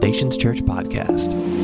Foundations 0.00 0.36
Church 0.36 0.60
podcast. 0.60 1.57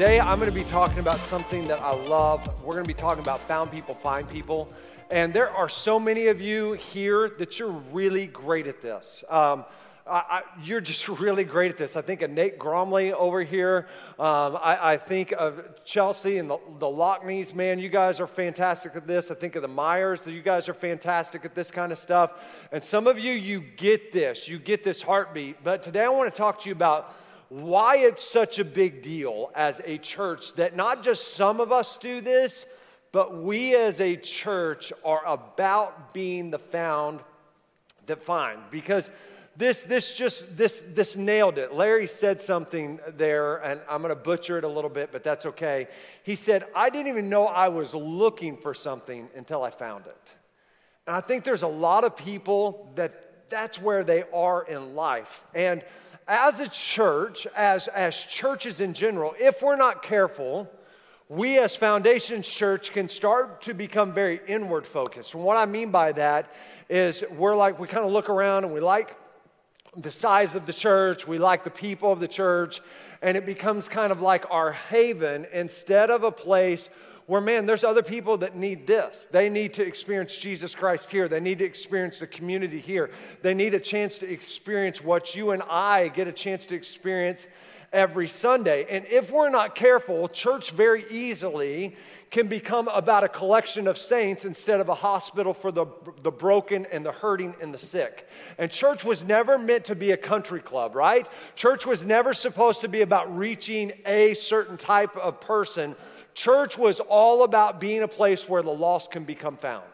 Today, 0.00 0.18
I'm 0.18 0.38
going 0.38 0.50
to 0.50 0.58
be 0.58 0.64
talking 0.64 0.98
about 0.98 1.18
something 1.18 1.66
that 1.66 1.78
I 1.78 1.92
love. 1.92 2.64
We're 2.64 2.72
going 2.72 2.84
to 2.84 2.88
be 2.88 2.94
talking 2.94 3.22
about 3.22 3.38
found 3.42 3.70
people, 3.70 3.94
find 3.96 4.26
people. 4.26 4.72
And 5.10 5.30
there 5.30 5.50
are 5.50 5.68
so 5.68 6.00
many 6.00 6.28
of 6.28 6.40
you 6.40 6.72
here 6.72 7.28
that 7.38 7.58
you're 7.58 7.68
really 7.68 8.26
great 8.26 8.66
at 8.66 8.80
this. 8.80 9.22
Um, 9.28 9.66
I, 10.06 10.22
I, 10.30 10.42
you're 10.64 10.80
just 10.80 11.06
really 11.20 11.44
great 11.44 11.70
at 11.70 11.76
this. 11.76 11.96
I 11.96 12.00
think 12.00 12.22
of 12.22 12.30
Nate 12.30 12.58
Gromley 12.58 13.12
over 13.12 13.42
here. 13.42 13.88
Um, 14.18 14.56
I, 14.56 14.92
I, 14.92 14.96
think 14.96 15.32
of 15.32 15.62
Chelsea 15.84 16.38
and 16.38 16.48
the, 16.48 16.58
the 16.78 16.86
Lockneys. 16.86 17.54
Man, 17.54 17.78
you 17.78 17.90
guys 17.90 18.20
are 18.20 18.26
fantastic 18.26 18.96
at 18.96 19.06
this. 19.06 19.30
I 19.30 19.34
think 19.34 19.54
of 19.54 19.60
the 19.60 19.68
Myers. 19.68 20.26
You 20.26 20.40
guys 20.40 20.66
are 20.70 20.74
fantastic 20.74 21.44
at 21.44 21.54
this 21.54 21.70
kind 21.70 21.92
of 21.92 21.98
stuff. 21.98 22.32
And 22.72 22.82
some 22.82 23.06
of 23.06 23.18
you, 23.18 23.32
you 23.32 23.60
get 23.60 24.12
this. 24.12 24.48
You 24.48 24.58
get 24.58 24.82
this 24.82 25.02
heartbeat. 25.02 25.62
But 25.62 25.82
today, 25.82 26.04
I 26.04 26.08
want 26.08 26.32
to 26.32 26.38
talk 26.38 26.58
to 26.60 26.70
you 26.70 26.74
about 26.74 27.14
why 27.50 27.96
it's 27.96 28.22
such 28.22 28.58
a 28.60 28.64
big 28.64 29.02
deal 29.02 29.50
as 29.54 29.80
a 29.84 29.98
church 29.98 30.54
that 30.54 30.76
not 30.76 31.02
just 31.02 31.34
some 31.34 31.60
of 31.60 31.72
us 31.72 31.98
do 31.98 32.20
this, 32.20 32.64
but 33.12 33.42
we 33.42 33.74
as 33.74 34.00
a 34.00 34.16
church 34.16 34.92
are 35.04 35.26
about 35.26 36.14
being 36.14 36.50
the 36.50 36.60
found 36.60 37.20
that 38.06 38.22
find. 38.22 38.60
Because 38.70 39.10
this, 39.56 39.82
this 39.82 40.14
just, 40.14 40.56
this, 40.56 40.80
this 40.94 41.16
nailed 41.16 41.58
it. 41.58 41.74
Larry 41.74 42.06
said 42.06 42.40
something 42.40 43.00
there, 43.08 43.56
and 43.56 43.80
I'm 43.90 44.00
going 44.00 44.10
to 44.10 44.20
butcher 44.20 44.56
it 44.56 44.62
a 44.62 44.68
little 44.68 44.88
bit, 44.88 45.10
but 45.10 45.24
that's 45.24 45.44
okay. 45.46 45.88
He 46.22 46.36
said, 46.36 46.64
I 46.74 46.88
didn't 46.88 47.08
even 47.08 47.28
know 47.28 47.46
I 47.46 47.68
was 47.68 47.94
looking 47.94 48.58
for 48.58 48.74
something 48.74 49.28
until 49.34 49.64
I 49.64 49.70
found 49.70 50.06
it. 50.06 50.30
And 51.08 51.16
I 51.16 51.20
think 51.20 51.42
there's 51.42 51.64
a 51.64 51.68
lot 51.68 52.04
of 52.04 52.16
people 52.16 52.92
that 52.94 53.48
that's 53.50 53.82
where 53.82 54.04
they 54.04 54.22
are 54.32 54.62
in 54.62 54.94
life. 54.94 55.44
And 55.52 55.82
as 56.30 56.60
a 56.60 56.68
church, 56.68 57.48
as, 57.56 57.88
as 57.88 58.16
churches 58.16 58.80
in 58.80 58.94
general, 58.94 59.34
if 59.40 59.62
we're 59.62 59.74
not 59.74 60.04
careful, 60.04 60.70
we 61.28 61.58
as 61.58 61.74
Foundations 61.74 62.48
Church 62.48 62.92
can 62.92 63.08
start 63.08 63.62
to 63.62 63.74
become 63.74 64.12
very 64.12 64.40
inward 64.46 64.86
focused. 64.86 65.34
And 65.34 65.42
what 65.42 65.56
I 65.56 65.66
mean 65.66 65.90
by 65.90 66.12
that 66.12 66.54
is 66.88 67.24
we're 67.36 67.56
like, 67.56 67.80
we 67.80 67.88
kind 67.88 68.06
of 68.06 68.12
look 68.12 68.30
around 68.30 68.62
and 68.62 68.72
we 68.72 68.78
like 68.78 69.16
the 69.96 70.12
size 70.12 70.54
of 70.54 70.66
the 70.66 70.72
church, 70.72 71.26
we 71.26 71.38
like 71.38 71.64
the 71.64 71.70
people 71.70 72.12
of 72.12 72.20
the 72.20 72.28
church, 72.28 72.80
and 73.22 73.36
it 73.36 73.44
becomes 73.44 73.88
kind 73.88 74.12
of 74.12 74.20
like 74.20 74.44
our 74.52 74.70
haven 74.70 75.48
instead 75.52 76.10
of 76.10 76.22
a 76.22 76.30
place 76.30 76.88
where, 77.30 77.40
man, 77.40 77.64
there's 77.64 77.84
other 77.84 78.02
people 78.02 78.38
that 78.38 78.56
need 78.56 78.88
this. 78.88 79.28
They 79.30 79.48
need 79.48 79.74
to 79.74 79.86
experience 79.86 80.36
Jesus 80.36 80.74
Christ 80.74 81.12
here. 81.12 81.28
They 81.28 81.38
need 81.38 81.58
to 81.58 81.64
experience 81.64 82.18
the 82.18 82.26
community 82.26 82.80
here. 82.80 83.08
They 83.42 83.54
need 83.54 83.72
a 83.72 83.78
chance 83.78 84.18
to 84.18 84.28
experience 84.28 85.00
what 85.00 85.36
you 85.36 85.52
and 85.52 85.62
I 85.62 86.08
get 86.08 86.26
a 86.26 86.32
chance 86.32 86.66
to 86.66 86.74
experience 86.74 87.46
every 87.92 88.26
Sunday. 88.26 88.84
And 88.90 89.06
if 89.06 89.30
we're 89.30 89.48
not 89.48 89.76
careful, 89.76 90.26
church 90.26 90.72
very 90.72 91.04
easily 91.08 91.94
can 92.30 92.48
become 92.48 92.88
about 92.88 93.24
a 93.24 93.28
collection 93.28 93.86
of 93.86 93.98
saints 93.98 94.44
instead 94.44 94.80
of 94.80 94.88
a 94.88 94.94
hospital 94.94 95.52
for 95.52 95.72
the, 95.72 95.86
the 96.22 96.30
broken 96.30 96.86
and 96.86 97.04
the 97.04 97.10
hurting 97.12 97.54
and 97.60 97.74
the 97.74 97.78
sick. 97.78 98.28
And 98.58 98.70
church 98.70 99.04
was 99.04 99.24
never 99.24 99.58
meant 99.58 99.84
to 99.86 99.96
be 99.96 100.12
a 100.12 100.16
country 100.16 100.60
club, 100.60 100.94
right? 100.94 101.28
Church 101.56 101.86
was 101.86 102.04
never 102.04 102.34
supposed 102.34 102.80
to 102.82 102.88
be 102.88 103.02
about 103.02 103.36
reaching 103.36 103.92
a 104.06 104.34
certain 104.34 104.76
type 104.76 105.16
of 105.16 105.40
person 105.40 105.96
Church 106.34 106.78
was 106.78 107.00
all 107.00 107.42
about 107.42 107.80
being 107.80 108.02
a 108.02 108.08
place 108.08 108.48
where 108.48 108.62
the 108.62 108.70
lost 108.70 109.10
can 109.10 109.24
become 109.24 109.56
found. 109.56 109.84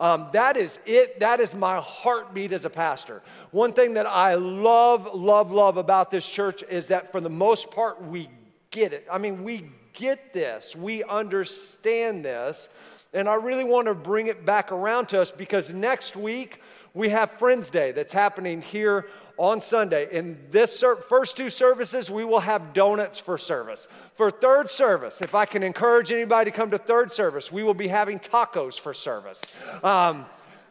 Um, 0.00 0.28
that 0.32 0.56
is 0.56 0.78
it. 0.86 1.20
That 1.20 1.40
is 1.40 1.54
my 1.54 1.80
heartbeat 1.80 2.52
as 2.52 2.64
a 2.64 2.70
pastor. 2.70 3.22
One 3.50 3.72
thing 3.72 3.94
that 3.94 4.06
I 4.06 4.34
love, 4.34 5.12
love, 5.12 5.50
love 5.50 5.76
about 5.76 6.10
this 6.10 6.28
church 6.28 6.62
is 6.68 6.86
that 6.88 7.10
for 7.10 7.20
the 7.20 7.30
most 7.30 7.70
part, 7.70 8.02
we 8.04 8.28
get 8.70 8.92
it. 8.92 9.06
I 9.10 9.18
mean, 9.18 9.42
we 9.42 9.70
get 9.92 10.32
this, 10.32 10.76
we 10.76 11.02
understand 11.04 12.24
this. 12.24 12.68
And 13.14 13.26
I 13.26 13.34
really 13.34 13.64
want 13.64 13.88
to 13.88 13.94
bring 13.94 14.26
it 14.26 14.44
back 14.44 14.70
around 14.70 15.08
to 15.08 15.20
us 15.20 15.32
because 15.32 15.70
next 15.70 16.14
week 16.14 16.60
we 16.98 17.10
have 17.10 17.30
Friends 17.30 17.70
Day 17.70 17.92
that's 17.92 18.12
happening 18.12 18.60
here 18.60 19.06
on 19.36 19.60
Sunday. 19.60 20.08
In 20.10 20.36
this 20.50 20.76
ser- 20.76 20.96
first 20.96 21.36
two 21.36 21.48
services, 21.48 22.10
we 22.10 22.24
will 22.24 22.40
have 22.40 22.72
donuts 22.72 23.20
for 23.20 23.38
service. 23.38 23.86
For 24.16 24.32
third 24.32 24.68
service, 24.68 25.20
if 25.20 25.32
I 25.32 25.44
can 25.44 25.62
encourage 25.62 26.10
anybody 26.10 26.50
to 26.50 26.56
come 26.56 26.72
to 26.72 26.78
third 26.78 27.12
service, 27.12 27.52
we 27.52 27.62
will 27.62 27.72
be 27.72 27.86
having 27.86 28.18
tacos 28.18 28.80
for 28.80 28.92
service. 28.92 29.40
Um, 29.84 30.26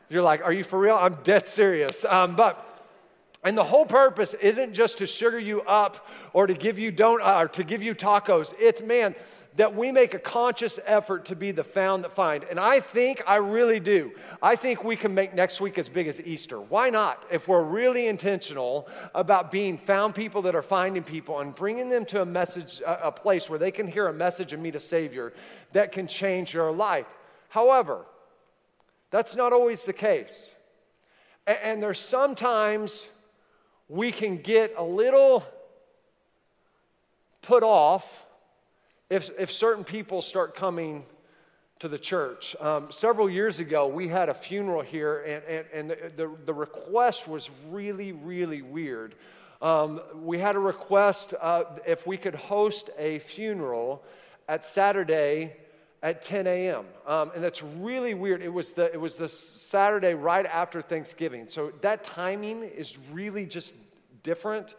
you're 0.10 0.22
like, 0.22 0.44
are 0.44 0.52
you 0.52 0.66
for 0.66 0.78
real? 0.78 0.98
I'm 0.98 1.18
dead 1.24 1.48
serious. 1.48 2.04
Um, 2.04 2.36
but 2.36 2.77
and 3.44 3.58
the 3.58 3.64
whole 3.64 3.86
purpose 3.86 4.34
isn't 4.36 4.74
just 4.74 4.98
to 4.98 5.08
sugar 5.08 5.40
you 5.40 5.62
up 5.62 6.08
or 6.34 6.48
to 6.48 6.54
give 6.54 6.80
you 6.80 6.92
don't 6.92 7.22
uh, 7.22 7.44
or 7.44 7.48
to 7.50 7.64
give 7.64 7.84
you 7.84 7.94
tacos. 7.94 8.54
It's 8.60 8.82
man, 8.82 9.16
that 9.58 9.76
we 9.76 9.92
make 9.92 10.14
a 10.14 10.20
conscious 10.20 10.80
effort 10.86 11.26
to 11.26 11.36
be 11.36 11.52
the 11.52 11.64
found 11.64 12.04
that 12.04 12.16
find. 12.16 12.44
And 12.44 12.60
I 12.60 12.80
think, 12.80 13.24
I 13.26 13.38
really 13.38 13.80
do, 13.80 14.12
I 14.42 14.56
think 14.56 14.84
we 14.84 14.96
can 14.96 15.14
make 15.14 15.34
next 15.34 15.60
week 15.60 15.80
as 15.80 15.90
big 15.90 16.08
as 16.08 16.22
Easter. 16.22 16.62
Why 16.62 16.90
not? 16.90 17.26
If 17.32 17.48
we're 17.48 17.64
really 17.64 18.08
intentional 18.08 18.88
about 19.16 19.50
being 19.50 19.78
found 19.78 20.14
people 20.14 20.44
that 20.44 20.56
are 20.56 20.62
finding 20.62 21.04
people 21.04 21.40
and 21.40 21.54
bringing 21.56 21.90
them 21.90 22.06
to 22.06 22.22
a 22.22 22.26
message, 22.26 22.82
a, 22.86 23.12
place 23.12 23.50
where 23.50 23.58
they 23.58 23.72
can 23.72 23.88
hear 23.88 24.08
a 24.08 24.14
message 24.14 24.54
and 24.54 24.62
meet 24.62 24.76
a 24.76 24.80
Savior 24.80 25.34
that 25.74 25.92
can 25.92 26.06
change 26.06 26.54
their 26.54 26.72
life. 26.72 27.08
However, 27.50 28.06
that's 29.10 29.36
not 29.36 29.54
always 29.54 29.84
the 29.84 29.94
case. 29.94 30.54
And 31.48 31.82
there's 31.82 32.00
sometimes 32.00 33.08
we 33.90 34.12
can 34.12 34.38
get 34.38 34.74
a 34.78 34.84
little 34.84 35.44
put 37.42 37.64
off 37.64 38.26
if, 39.10 39.30
if 39.40 39.52
certain 39.52 39.84
people 39.84 40.22
start 40.22 40.56
coming 40.56 41.06
to 41.80 41.88
the 41.88 41.98
church. 41.98 42.56
Um, 42.60 42.92
several 42.92 43.30
years 43.30 43.60
ago, 43.60 43.88
we 43.88 44.08
had 44.08 44.30
a 44.30 44.34
funeral 44.34 44.82
here, 44.82 45.22
and, 45.22 45.66
and, 45.74 45.92
and 45.92 46.18
the, 46.18 46.36
the, 46.46 46.54
request 46.54 47.28
was 47.28 47.50
really, 47.70 48.12
really 48.12 48.62
weird. 48.62 49.16
Um, 49.62 50.02
we 50.16 50.40
had 50.40 50.56
a 50.56 50.60
request 50.60 51.34
uh, 51.40 51.64
if 51.86 52.06
we 52.06 52.18
could 52.18 52.36
host 52.36 52.90
a 52.98 53.20
funeral 53.20 54.04
at 54.50 54.66
Saturday 54.66 55.56
at 56.08 56.22
10 56.22 56.48
a.m. 56.48 56.86
Um, 57.06 57.32
and 57.36 57.44
that's 57.44 57.62
really 57.62 58.14
weird. 58.14 58.42
It 58.42 58.54
was, 58.54 58.72
the, 58.72 58.90
it 58.94 59.00
was 59.00 59.18
the 59.18 59.28
Saturday 59.28 60.14
right 60.14 60.46
after 60.46 60.82
Thanksgiving. 60.82 61.50
So 61.50 61.74
that 61.82 62.06
timing 62.06 62.64
is 62.64 62.98
really 63.12 63.46
just 63.46 63.74
different 64.24 64.74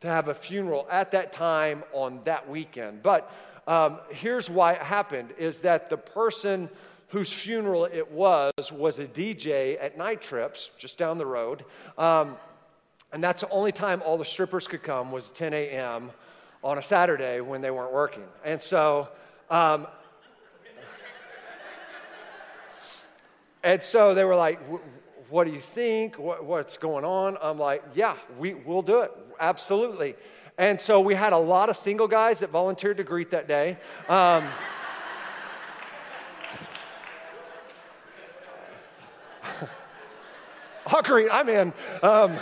to 0.00 0.08
have 0.08 0.28
a 0.28 0.34
funeral 0.34 0.88
at 0.90 1.10
that 1.10 1.34
time 1.34 1.84
on 1.92 2.22
that 2.24 2.48
weekend. 2.48 3.02
But 3.02 3.30
um, 3.66 3.98
here's 4.08 4.48
why 4.48 4.72
it 4.72 4.80
happened 4.80 5.34
is 5.36 5.60
that 5.60 5.90
the 5.90 5.98
person 5.98 6.70
whose 7.08 7.30
funeral 7.30 7.84
it 7.84 8.10
was 8.10 8.72
was 8.72 8.98
a 8.98 9.04
DJ 9.04 9.76
at 9.78 9.98
Night 9.98 10.22
Trips 10.22 10.70
just 10.78 10.96
down 10.96 11.18
the 11.18 11.26
road. 11.26 11.62
Um, 11.98 12.38
and 13.12 13.22
that's 13.22 13.42
the 13.42 13.50
only 13.50 13.72
time 13.72 14.00
all 14.02 14.16
the 14.16 14.24
strippers 14.24 14.66
could 14.66 14.82
come 14.82 15.12
was 15.12 15.30
10 15.32 15.52
a.m. 15.52 16.10
on 16.64 16.78
a 16.78 16.82
Saturday 16.82 17.42
when 17.42 17.60
they 17.60 17.70
weren't 17.70 17.92
working. 17.92 18.24
And 18.46 18.62
so, 18.62 19.08
um, 19.50 19.86
and 23.62 23.84
so 23.84 24.14
they 24.14 24.24
were 24.24 24.36
like, 24.36 24.58
what 25.28 25.44
do 25.46 25.52
you 25.52 25.60
think? 25.60 26.18
What, 26.18 26.44
what's 26.44 26.76
going 26.76 27.04
on? 27.04 27.36
I'm 27.40 27.58
like, 27.58 27.84
yeah, 27.94 28.16
we, 28.38 28.54
we'll 28.54 28.82
do 28.82 29.00
it. 29.00 29.12
Absolutely. 29.38 30.16
And 30.58 30.80
so 30.80 31.00
we 31.00 31.14
had 31.14 31.32
a 31.32 31.38
lot 31.38 31.70
of 31.70 31.76
single 31.76 32.08
guys 32.08 32.40
that 32.40 32.50
volunteered 32.50 32.96
to 32.96 33.04
greet 33.04 33.30
that 33.30 33.46
day. 33.48 33.78
Um, 34.08 34.44
I'll 40.86 41.02
greet, 41.02 41.28
I'm 41.32 41.48
in. 41.48 41.72
Um, 42.02 42.36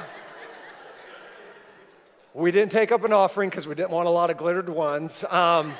we 2.32 2.50
didn't 2.50 2.72
take 2.72 2.90
up 2.92 3.04
an 3.04 3.12
offering 3.12 3.50
because 3.50 3.68
we 3.68 3.74
didn't 3.74 3.90
want 3.90 4.06
a 4.06 4.10
lot 4.10 4.30
of 4.30 4.36
glittered 4.36 4.68
ones. 4.68 5.24
Um, 5.28 5.74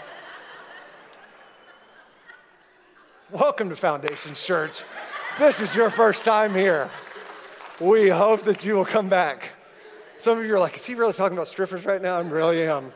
welcome 3.31 3.69
to 3.69 3.76
Foundation 3.76 4.34
Church. 4.34 4.82
This 5.38 5.61
is 5.61 5.73
your 5.73 5.88
first 5.88 6.25
time 6.25 6.52
here. 6.52 6.90
We 7.81 8.08
hope 8.08 8.43
that 8.43 8.64
you 8.64 8.75
will 8.75 8.85
come 8.85 9.08
back. 9.08 9.52
Some 10.17 10.37
of 10.37 10.44
you 10.44 10.56
are 10.56 10.58
like, 10.58 10.75
is 10.75 10.85
he 10.85 10.96
really 10.96 11.12
talking 11.12 11.38
about 11.38 11.46
strippers 11.46 11.85
right 11.85 12.02
now? 12.02 12.19
I 12.19 12.23
really 12.23 12.64
am. 12.64 12.93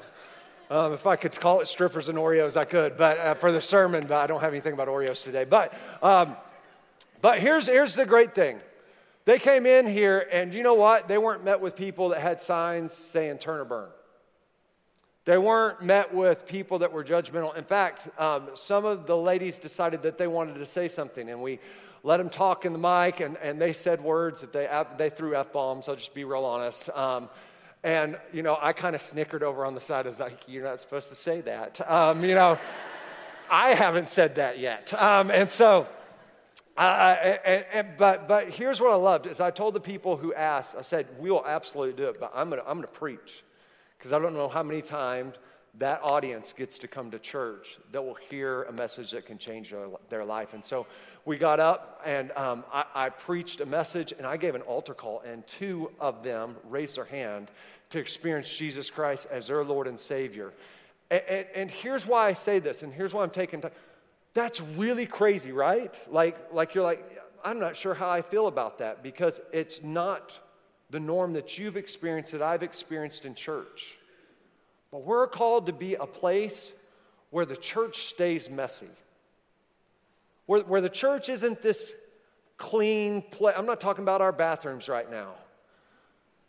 Um, 0.68 0.92
if 0.92 1.06
I 1.06 1.14
could 1.14 1.38
call 1.38 1.60
it 1.60 1.68
strippers 1.68 2.08
and 2.08 2.18
Oreos, 2.18 2.56
I 2.56 2.64
could, 2.64 2.96
but 2.96 3.16
uh, 3.18 3.34
for 3.34 3.52
the 3.52 3.60
sermon, 3.60 4.06
but 4.08 4.16
I 4.16 4.26
don't 4.26 4.40
have 4.40 4.52
anything 4.52 4.72
about 4.72 4.88
Oreos 4.88 5.22
today. 5.22 5.44
But, 5.44 5.72
um, 6.02 6.34
but 7.20 7.38
here's, 7.38 7.66
here's 7.66 7.94
the 7.94 8.06
great 8.06 8.34
thing 8.34 8.58
they 9.24 9.38
came 9.38 9.64
in 9.64 9.86
here, 9.86 10.26
and 10.32 10.52
you 10.52 10.64
know 10.64 10.74
what? 10.74 11.06
They 11.06 11.18
weren't 11.18 11.44
met 11.44 11.60
with 11.60 11.76
people 11.76 12.08
that 12.08 12.22
had 12.22 12.40
signs 12.40 12.92
saying 12.92 13.38
turn 13.38 13.60
or 13.60 13.64
burn. 13.64 13.88
They 15.26 15.38
weren't 15.38 15.80
met 15.80 16.12
with 16.12 16.44
people 16.48 16.80
that 16.80 16.92
were 16.92 17.04
judgmental. 17.04 17.56
In 17.56 17.62
fact, 17.62 18.08
um, 18.18 18.48
some 18.54 18.84
of 18.84 19.06
the 19.06 19.16
ladies 19.16 19.60
decided 19.60 20.02
that 20.02 20.18
they 20.18 20.26
wanted 20.26 20.54
to 20.54 20.66
say 20.66 20.88
something, 20.88 21.30
and 21.30 21.40
we 21.40 21.60
let 22.02 22.16
them 22.16 22.30
talk 22.30 22.64
in 22.64 22.72
the 22.72 22.78
mic, 22.78 23.20
and, 23.20 23.36
and 23.38 23.60
they 23.60 23.72
said 23.72 24.02
words 24.02 24.40
that 24.40 24.52
they, 24.52 24.68
they 24.98 25.10
threw 25.10 25.36
F 25.36 25.52
bombs. 25.52 25.88
I'll 25.88 25.96
just 25.96 26.14
be 26.14 26.24
real 26.24 26.44
honest. 26.44 26.90
Um, 26.90 27.28
and, 27.84 28.16
you 28.32 28.42
know, 28.42 28.56
I 28.60 28.72
kind 28.72 28.94
of 28.94 29.02
snickered 29.02 29.42
over 29.42 29.64
on 29.64 29.74
the 29.74 29.80
side. 29.80 30.06
I 30.06 30.10
like, 30.10 30.40
you're 30.46 30.64
not 30.64 30.80
supposed 30.80 31.08
to 31.08 31.14
say 31.14 31.40
that. 31.42 31.80
Um, 31.90 32.24
you 32.24 32.34
know, 32.34 32.58
I 33.50 33.74
haven't 33.74 34.08
said 34.08 34.36
that 34.36 34.58
yet. 34.58 34.92
Um, 34.94 35.30
and 35.30 35.50
so, 35.50 35.86
uh, 36.76 37.36
but, 37.98 38.26
but 38.28 38.48
here's 38.48 38.80
what 38.80 38.92
I 38.92 38.96
loved 38.96 39.26
is 39.26 39.40
I 39.40 39.50
told 39.50 39.74
the 39.74 39.80
people 39.80 40.16
who 40.16 40.32
asked, 40.32 40.74
I 40.78 40.82
said, 40.82 41.06
we 41.18 41.30
will 41.30 41.44
absolutely 41.46 41.94
do 41.94 42.08
it, 42.08 42.18
but 42.18 42.32
I'm 42.34 42.48
going 42.48 42.62
to 42.62 42.68
I'm 42.68 42.78
gonna 42.78 42.86
preach 42.86 43.44
because 43.98 44.12
I 44.12 44.18
don't 44.18 44.34
know 44.34 44.48
how 44.48 44.62
many 44.62 44.80
times 44.82 45.34
that 45.78 46.00
audience 46.02 46.52
gets 46.52 46.78
to 46.78 46.88
come 46.88 47.10
to 47.10 47.18
church 47.18 47.78
that 47.92 48.02
will 48.02 48.16
hear 48.30 48.64
a 48.64 48.72
message 48.72 49.10
that 49.12 49.24
can 49.24 49.38
change 49.38 49.70
their, 49.70 49.88
their 50.10 50.24
life. 50.24 50.52
And 50.52 50.64
so 50.64 50.86
we 51.24 51.38
got 51.38 51.60
up 51.60 52.02
and 52.04 52.30
um, 52.32 52.64
I, 52.72 52.84
I 52.94 53.08
preached 53.08 53.60
a 53.60 53.66
message 53.66 54.12
and 54.12 54.26
I 54.26 54.36
gave 54.36 54.54
an 54.54 54.62
altar 54.62 54.92
call, 54.92 55.20
and 55.20 55.46
two 55.46 55.90
of 55.98 56.22
them 56.22 56.56
raised 56.68 56.96
their 56.96 57.06
hand 57.06 57.50
to 57.90 57.98
experience 57.98 58.52
Jesus 58.52 58.90
Christ 58.90 59.26
as 59.30 59.46
their 59.46 59.64
Lord 59.64 59.86
and 59.86 59.98
Savior. 59.98 60.52
And, 61.10 61.22
and, 61.28 61.46
and 61.54 61.70
here's 61.70 62.06
why 62.06 62.26
I 62.26 62.32
say 62.34 62.58
this, 62.58 62.82
and 62.82 62.92
here's 62.92 63.14
why 63.14 63.22
I'm 63.22 63.30
taking 63.30 63.60
time 63.60 63.72
that's 64.34 64.60
really 64.60 65.06
crazy, 65.06 65.52
right? 65.52 65.94
Like, 66.10 66.52
like 66.52 66.74
you're 66.74 66.84
like, 66.84 67.04
I'm 67.44 67.58
not 67.58 67.76
sure 67.76 67.94
how 67.94 68.08
I 68.08 68.22
feel 68.22 68.46
about 68.46 68.78
that 68.78 69.02
because 69.02 69.40
it's 69.52 69.82
not 69.82 70.32
the 70.90 71.00
norm 71.00 71.34
that 71.34 71.58
you've 71.58 71.76
experienced, 71.76 72.32
that 72.32 72.42
I've 72.42 72.62
experienced 72.62 73.24
in 73.24 73.34
church. 73.34 73.98
But 74.92 75.04
we're 75.04 75.26
called 75.26 75.66
to 75.66 75.72
be 75.72 75.94
a 75.94 76.06
place 76.06 76.70
where 77.30 77.46
the 77.46 77.56
church 77.56 78.08
stays 78.08 78.50
messy, 78.50 78.90
where, 80.46 80.60
where 80.60 80.82
the 80.82 80.90
church 80.90 81.30
isn't 81.30 81.62
this 81.62 81.92
clean 82.58 83.22
place. 83.22 83.54
I'm 83.58 83.66
not 83.66 83.80
talking 83.80 84.04
about 84.04 84.20
our 84.20 84.32
bathrooms 84.32 84.88
right 84.88 85.10
now, 85.10 85.32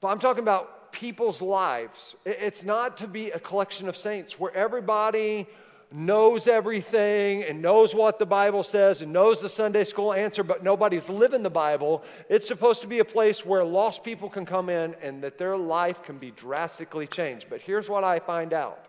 but 0.01 0.09
I'm 0.09 0.19
talking 0.19 0.43
about 0.43 0.91
people's 0.91 1.41
lives. 1.41 2.15
It's 2.25 2.63
not 2.63 2.97
to 2.97 3.07
be 3.07 3.31
a 3.31 3.39
collection 3.39 3.87
of 3.87 3.95
saints 3.95 4.37
where 4.37 4.53
everybody 4.53 5.47
knows 5.93 6.47
everything 6.47 7.43
and 7.43 7.61
knows 7.61 7.93
what 7.93 8.17
the 8.17 8.25
Bible 8.25 8.63
says 8.63 9.03
and 9.03 9.13
knows 9.13 9.39
the 9.41 9.47
Sunday 9.47 9.83
school 9.83 10.11
answer, 10.11 10.43
but 10.43 10.63
nobody's 10.63 11.07
living 11.07 11.43
the 11.43 11.51
Bible. 11.51 12.03
It's 12.29 12.47
supposed 12.47 12.81
to 12.81 12.87
be 12.87 12.97
a 12.97 13.05
place 13.05 13.45
where 13.45 13.63
lost 13.63 14.03
people 14.03 14.27
can 14.27 14.43
come 14.43 14.69
in 14.69 14.95
and 15.03 15.21
that 15.23 15.37
their 15.37 15.55
life 15.55 16.01
can 16.01 16.17
be 16.17 16.31
drastically 16.31 17.05
changed. 17.05 17.45
But 17.47 17.61
here's 17.61 17.89
what 17.89 18.03
I 18.03 18.17
find 18.17 18.53
out 18.53 18.87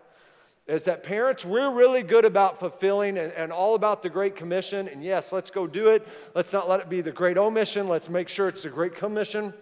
is 0.65 0.85
that 0.85 1.03
parents, 1.03 1.45
we're 1.45 1.71
really 1.71 2.01
good 2.01 2.25
about 2.25 2.59
fulfilling 2.59 3.19
and, 3.19 3.31
and, 3.33 3.51
all 3.51 3.75
about 3.75 4.01
the 4.01 4.09
Great 4.09 4.35
Commission. 4.35 4.87
And 4.87 5.03
yes, 5.03 5.31
let's 5.31 5.51
go 5.51 5.67
do 5.67 5.89
it. 5.89 6.07
Let's 6.33 6.51
not 6.51 6.67
let 6.67 6.79
it 6.79 6.89
be 6.89 7.01
the 7.01 7.11
Great 7.11 7.37
Omission. 7.37 7.87
Let's 7.87 8.09
make 8.09 8.29
sure 8.29 8.47
it's 8.47 8.63
the 8.63 8.69
Great 8.69 8.95
Commission 8.95 9.53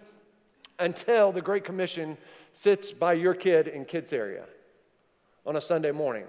until 0.78 1.30
the 1.30 1.42
Great 1.42 1.62
Commission 1.62 2.16
sits 2.54 2.90
by 2.90 3.12
your 3.12 3.34
kid 3.34 3.68
in 3.68 3.84
kids' 3.84 4.14
area 4.14 4.46
on 5.44 5.56
a 5.56 5.60
Sunday 5.60 5.92
morning. 5.92 6.24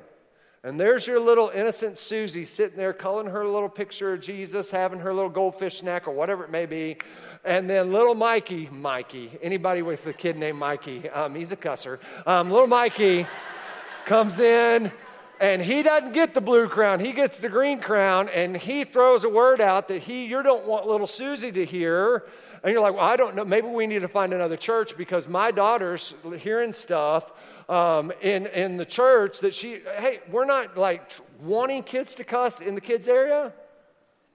And 0.66 0.80
there's 0.80 1.06
your 1.06 1.20
little 1.20 1.50
innocent 1.50 1.96
Susie 1.96 2.44
sitting 2.44 2.76
there 2.76 2.92
culling 2.92 3.28
her 3.28 3.46
little 3.46 3.70
picture 3.70 4.14
of 4.14 4.22
Jesus, 4.22 4.72
having 4.72 4.98
her 4.98 5.14
little 5.14 5.30
goldfish 5.30 5.78
snack 5.78 6.08
or 6.08 6.12
whatever 6.12 6.44
it 6.44 6.50
may 6.50 6.66
be. 6.66 6.98
And 7.44 7.70
then 7.70 7.92
little 7.92 8.16
Mikey, 8.16 8.70
Mikey, 8.72 9.30
anybody 9.44 9.84
with 9.84 10.08
a 10.08 10.14
kid 10.14 10.38
named 10.38 10.58
Mikey, 10.58 11.08
um, 11.12 11.36
he's 11.36 11.52
a 11.52 11.56
cusser. 11.56 12.00
Um, 12.26 12.50
little 12.50 12.66
Mikey 12.66 13.28
comes 14.06 14.40
in 14.40 14.92
and 15.40 15.62
he 15.62 15.84
doesn't 15.84 16.14
get 16.14 16.34
the 16.34 16.42
blue 16.42 16.68
crown 16.70 17.00
he 17.00 17.12
gets 17.12 17.40
the 17.40 17.50
green 17.50 17.80
crown 17.80 18.30
and 18.30 18.56
he 18.56 18.86
throws 18.86 19.26
a 19.26 19.30
word 19.30 19.60
out 19.60 19.90
that 19.90 20.02
he 20.04 20.26
you 20.26 20.42
don't 20.42 20.66
want 20.66 20.88
little 20.88 21.06
susie 21.08 21.52
to 21.52 21.66
hear 21.66 22.24
and 22.64 22.72
you're 22.72 22.82
like 22.82 22.94
well 22.94 23.04
i 23.04 23.18
don't 23.18 23.36
know 23.36 23.44
maybe 23.44 23.68
we 23.68 23.86
need 23.86 24.02
to 24.02 24.08
find 24.08 24.34
another 24.34 24.56
church 24.56 24.96
because 24.96 25.28
my 25.28 25.52
daughter's 25.52 26.14
hearing 26.40 26.72
stuff 26.72 27.34
um, 27.70 28.12
in, 28.22 28.46
in 28.48 28.78
the 28.78 28.86
church 28.86 29.40
that 29.40 29.56
she, 29.56 29.80
hey, 29.98 30.20
we're 30.30 30.46
not 30.46 30.78
like 30.78 31.12
wanting 31.42 31.84
kids 31.84 32.16
to 32.16 32.24
cuss 32.24 32.62
in 32.62 32.76
the 32.76 32.82
kids' 32.82 33.08
area, 33.08 33.54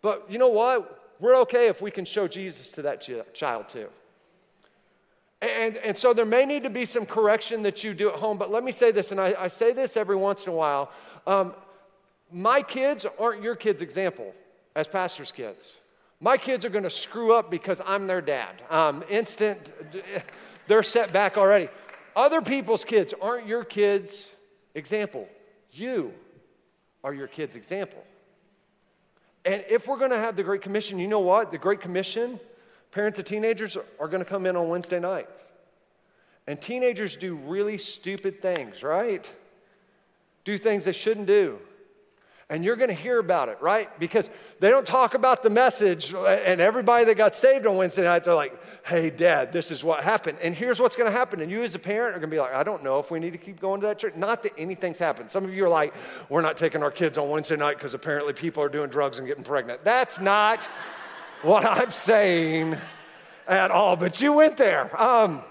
but 0.03 0.27
you 0.29 0.39
know 0.39 0.49
what? 0.49 1.15
We're 1.21 1.37
okay 1.43 1.69
if 1.69 1.83
we 1.83 1.91
can 1.91 2.05
show 2.05 2.27
Jesus 2.27 2.71
to 2.71 2.83
that 2.83 3.01
ch- 3.01 3.13
child 3.35 3.69
too. 3.69 3.89
And, 5.43 5.77
and 5.79 5.97
so 5.97 6.13
there 6.13 6.27
may 6.27 6.45
need 6.45 6.65
to 6.65 6.71
be 6.71 6.85
some 6.85 7.07
correction 7.07 7.63
that 7.63 7.83
you 7.83 7.95
do 7.95 8.11
at 8.11 8.17
home, 8.17 8.37
but 8.37 8.51
let 8.51 8.63
me 8.63 8.73
say 8.73 8.91
this, 8.91 9.11
and 9.11 9.21
I, 9.21 9.35
I 9.39 9.49
say 9.49 9.73
this 9.73 9.97
every 9.97 10.17
once 10.17 10.47
in 10.47 10.53
a 10.53 10.57
while. 10.57 10.91
Um, 11.27 11.55
my 12.31 12.63
kids 12.63 13.07
aren't 13.19 13.43
your 13.43 13.55
kids' 13.55 13.81
example 13.81 14.35
as 14.77 14.87
pastors' 14.87 15.33
kids. 15.33 15.77
My 16.21 16.37
kids 16.37 16.67
are 16.67 16.69
going 16.69 16.85
to 16.85 16.91
screw 16.91 17.35
up 17.35 17.51
because 17.51 17.81
I'm 17.87 18.07
their 18.07 18.21
dad. 18.21 18.63
Um, 18.69 19.03
instant, 19.09 19.73
they're 20.69 20.83
set 20.83 21.13
back 21.13 21.39
already. 21.39 21.69
Other 22.17 22.43
people's 22.43 22.85
kids 22.85 23.15
aren't 23.21 23.47
your 23.47 23.65
kids' 23.65 24.27
example. 24.75 25.29
You 25.73 26.13
are 27.05 27.15
your 27.15 27.29
kids' 27.29 27.57
example. 27.57 28.05
And 29.45 29.65
if 29.71 29.87
we're 29.87 29.97
going 29.97 30.11
to 30.11 30.19
have 30.19 30.37
the 30.37 30.43
Great 30.43 30.63
Commission, 30.63 30.99
you 30.99 31.09
know 31.09 31.21
what? 31.21 31.51
The 31.51 31.59
Great 31.59 31.81
Commission, 31.81 32.39
parents 32.91 33.19
of 33.19 33.25
teenagers 33.25 33.77
are 33.99 34.09
going 34.09 34.23
to 34.23 34.29
come 34.29 34.45
in 34.45 34.57
on 34.57 34.69
Wednesday 34.69 35.01
nights. 35.01 35.49
And 36.47 36.61
teenagers 36.61 37.17
do 37.17 37.37
really 37.37 37.79
stupid 37.79 38.43
things, 38.43 38.83
right? 38.83 39.31
Do 40.45 40.59
things 40.59 40.85
they 40.85 40.93
shouldn't 40.93 41.27
do 41.27 41.59
and 42.51 42.65
you're 42.65 42.75
going 42.75 42.89
to 42.89 42.95
hear 42.95 43.21
about 43.21 43.49
it, 43.49 43.59
right? 43.63 43.89
Because 44.01 44.29
they 44.59 44.71
don't 44.71 44.87
talk 44.87 45.15
about 45.15 45.45
the 45.45 45.51
message, 45.51 46.13
and 46.13 46.61
everybody 46.61 47.05
that 47.05 47.17
got 47.17 47.37
saved 47.37 47.65
on 47.65 47.77
Wednesday 47.77 48.03
night, 48.03 48.25
they're 48.25 48.35
like, 48.35 48.61
hey, 48.85 49.09
dad, 49.09 49.53
this 49.53 49.71
is 49.71 49.85
what 49.85 50.03
happened. 50.03 50.39
And 50.43 50.53
here's 50.53 50.81
what's 50.81 50.97
going 50.97 51.09
to 51.09 51.17
happen. 51.17 51.41
And 51.41 51.49
you, 51.49 51.63
as 51.63 51.77
a 51.77 51.79
parent, 51.79 52.17
are 52.17 52.19
going 52.19 52.29
to 52.29 52.35
be 52.35 52.41
like, 52.41 52.53
I 52.53 52.65
don't 52.65 52.83
know 52.83 52.99
if 52.99 53.09
we 53.09 53.21
need 53.21 53.31
to 53.35 53.39
keep 53.39 53.61
going 53.61 53.81
to 53.83 53.87
that 53.87 54.01
church. 54.01 54.17
Not 54.17 54.43
that 54.43 54.53
anything's 54.59 54.99
happened. 54.99 55.31
Some 55.31 55.45
of 55.45 55.55
you 55.55 55.65
are 55.65 55.69
like, 55.69 55.95
we're 56.29 56.43
not 56.43 56.57
taking 56.57 56.83
our 56.83 56.91
kids 56.91 57.17
on 57.19 57.31
Wednesday 57.31 57.57
night 57.57 57.77
because 57.77 57.95
apparently 57.95 58.33
people 58.33 58.65
are 58.65 58.69
doing 58.69 58.91
drugs 58.91 59.19
and 59.19 59.29
getting 59.29 59.45
pregnant. 59.45 59.85
That's 59.85 60.19
not 60.19 60.65
what 61.43 61.65
I'm 61.65 61.93
saying 61.93 62.77
at 63.47 63.71
all, 63.71 63.95
but 63.95 64.21
you 64.21 64.33
went 64.33 64.57
there. 64.57 65.01
Um, 65.01 65.43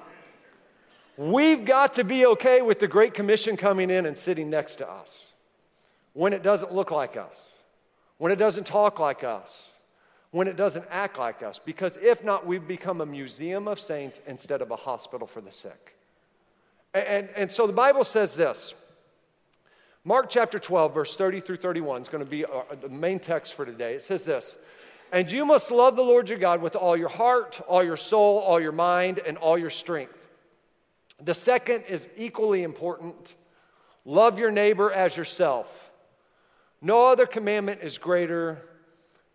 we've 1.15 1.63
got 1.63 1.93
to 1.93 2.03
be 2.03 2.25
okay 2.25 2.61
with 2.61 2.79
the 2.79 2.89
Great 2.89 3.13
Commission 3.13 3.55
coming 3.55 3.89
in 3.89 4.05
and 4.05 4.17
sitting 4.17 4.49
next 4.49 4.75
to 4.75 4.89
us 4.89 5.28
when 6.13 6.33
it 6.33 6.43
doesn't 6.43 6.73
look 6.73 6.91
like 6.91 7.17
us, 7.17 7.57
when 8.17 8.31
it 8.31 8.37
doesn't 8.37 8.65
talk 8.65 8.99
like 8.99 9.23
us, 9.23 9.73
when 10.31 10.47
it 10.47 10.55
doesn't 10.55 10.85
act 10.89 11.17
like 11.17 11.41
us. 11.41 11.59
Because 11.59 11.97
if 12.01 12.23
not, 12.23 12.45
we've 12.45 12.67
become 12.67 13.01
a 13.01 13.05
museum 13.05 13.67
of 13.67 13.79
saints 13.79 14.21
instead 14.27 14.61
of 14.61 14.71
a 14.71 14.75
hospital 14.75 15.27
for 15.27 15.41
the 15.41 15.51
sick. 15.51 15.95
And, 16.93 17.29
and, 17.35 17.51
so 17.51 17.67
the 17.67 17.73
Bible 17.73 18.03
says 18.03 18.35
this 18.35 18.73
Mark 20.03 20.29
chapter 20.29 20.57
12, 20.57 20.93
verse 20.93 21.15
30 21.15 21.39
through 21.39 21.57
31 21.57 22.01
is 22.01 22.09
going 22.09 22.23
to 22.23 22.29
be 22.29 22.45
our, 22.45 22.65
the 22.81 22.89
main 22.89 23.19
text 23.19 23.53
for 23.53 23.65
today. 23.65 23.93
It 23.93 24.01
says 24.01 24.25
this 24.25 24.55
And 25.11 25.31
you 25.31 25.45
must 25.45 25.69
love 25.69 25.95
the 25.95 26.03
Lord 26.03 26.29
your 26.29 26.39
God 26.39 26.61
with 26.61 26.75
all 26.75 26.97
your 26.97 27.09
heart, 27.09 27.61
all 27.67 27.83
your 27.83 27.97
soul, 27.97 28.39
all 28.39 28.59
your 28.59 28.71
mind, 28.71 29.19
and 29.19 29.37
all 29.37 29.57
your 29.57 29.69
strength. 29.69 30.15
The 31.21 31.33
second 31.33 31.83
is 31.87 32.07
equally 32.17 32.63
important 32.63 33.35
love 34.05 34.39
your 34.39 34.51
neighbor 34.51 34.91
as 34.91 35.15
yourself. 35.15 35.88
No 36.81 37.07
other 37.07 37.25
commandment 37.25 37.81
is 37.81 37.97
greater 37.97 38.61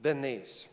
than 0.00 0.22
these. 0.22 0.66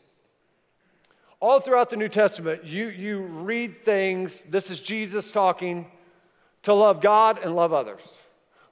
all 1.42 1.60
throughout 1.60 1.90
the 1.90 1.96
New 1.96 2.08
Testament, 2.08 2.64
you, 2.64 2.88
you 2.88 3.22
read 3.22 3.84
things, 3.84 4.44
this 4.44 4.70
is 4.70 4.80
Jesus 4.80 5.32
talking, 5.32 5.88
to 6.64 6.74
love 6.74 7.02
God 7.02 7.40
and 7.44 7.56
love 7.56 7.74
others. 7.74 8.20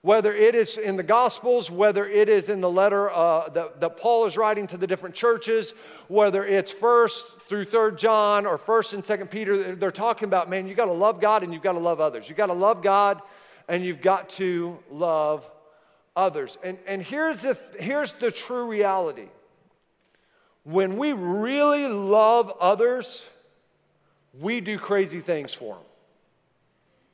Whether 0.02 0.34
it 0.34 0.56
is 0.56 0.78
in 0.78 0.96
the 0.96 1.04
Gospels, 1.04 1.70
whether 1.70 2.08
it 2.08 2.30
is 2.30 2.48
in 2.48 2.62
the 2.62 2.70
letter 2.70 3.10
uh, 3.10 3.50
that, 3.50 3.82
that 3.82 3.98
Paul 3.98 4.26
is 4.28 4.38
writing 4.38 4.68
to 4.68 4.78
the 4.78 4.88
different 4.88 5.16
churches, 5.16 5.74
whether 6.08 6.46
it's 6.46 6.72
first 6.72 7.42
through 7.42 7.66
third 7.66 7.98
John 7.98 8.46
or 8.46 8.58
first 8.58 8.94
and 8.94 9.04
second 9.04 9.30
Peter, 9.30 9.76
they're 9.76 9.92
talking 9.92 10.26
about, 10.26 10.50
man, 10.50 10.68
you 10.68 10.76
got 10.76 10.86
to 10.86 10.94
love 10.94 11.20
God 11.20 11.44
and 11.44 11.52
you've 11.52 11.64
got 11.64 11.74
to 11.74 11.80
love 11.80 12.00
others. 12.00 12.30
You 12.30 12.36
got 12.36 12.46
to 12.46 12.54
love 12.54 12.82
God 12.82 13.22
and 13.68 13.84
you've 13.84 14.02
got 14.02 14.30
to 14.32 14.80
love 14.90 15.50
others. 16.20 16.58
And, 16.64 16.78
and 16.86 17.02
here's, 17.02 17.42
the, 17.42 17.58
here's 17.80 18.12
the 18.14 18.32
true 18.32 18.68
reality 18.68 19.30
when 20.64 20.98
we 20.98 21.14
really 21.14 21.88
love 21.88 22.54
others, 22.60 23.26
we 24.40 24.60
do 24.60 24.78
crazy 24.78 25.22
things 25.22 25.54
for 25.54 25.76
them. 25.76 25.84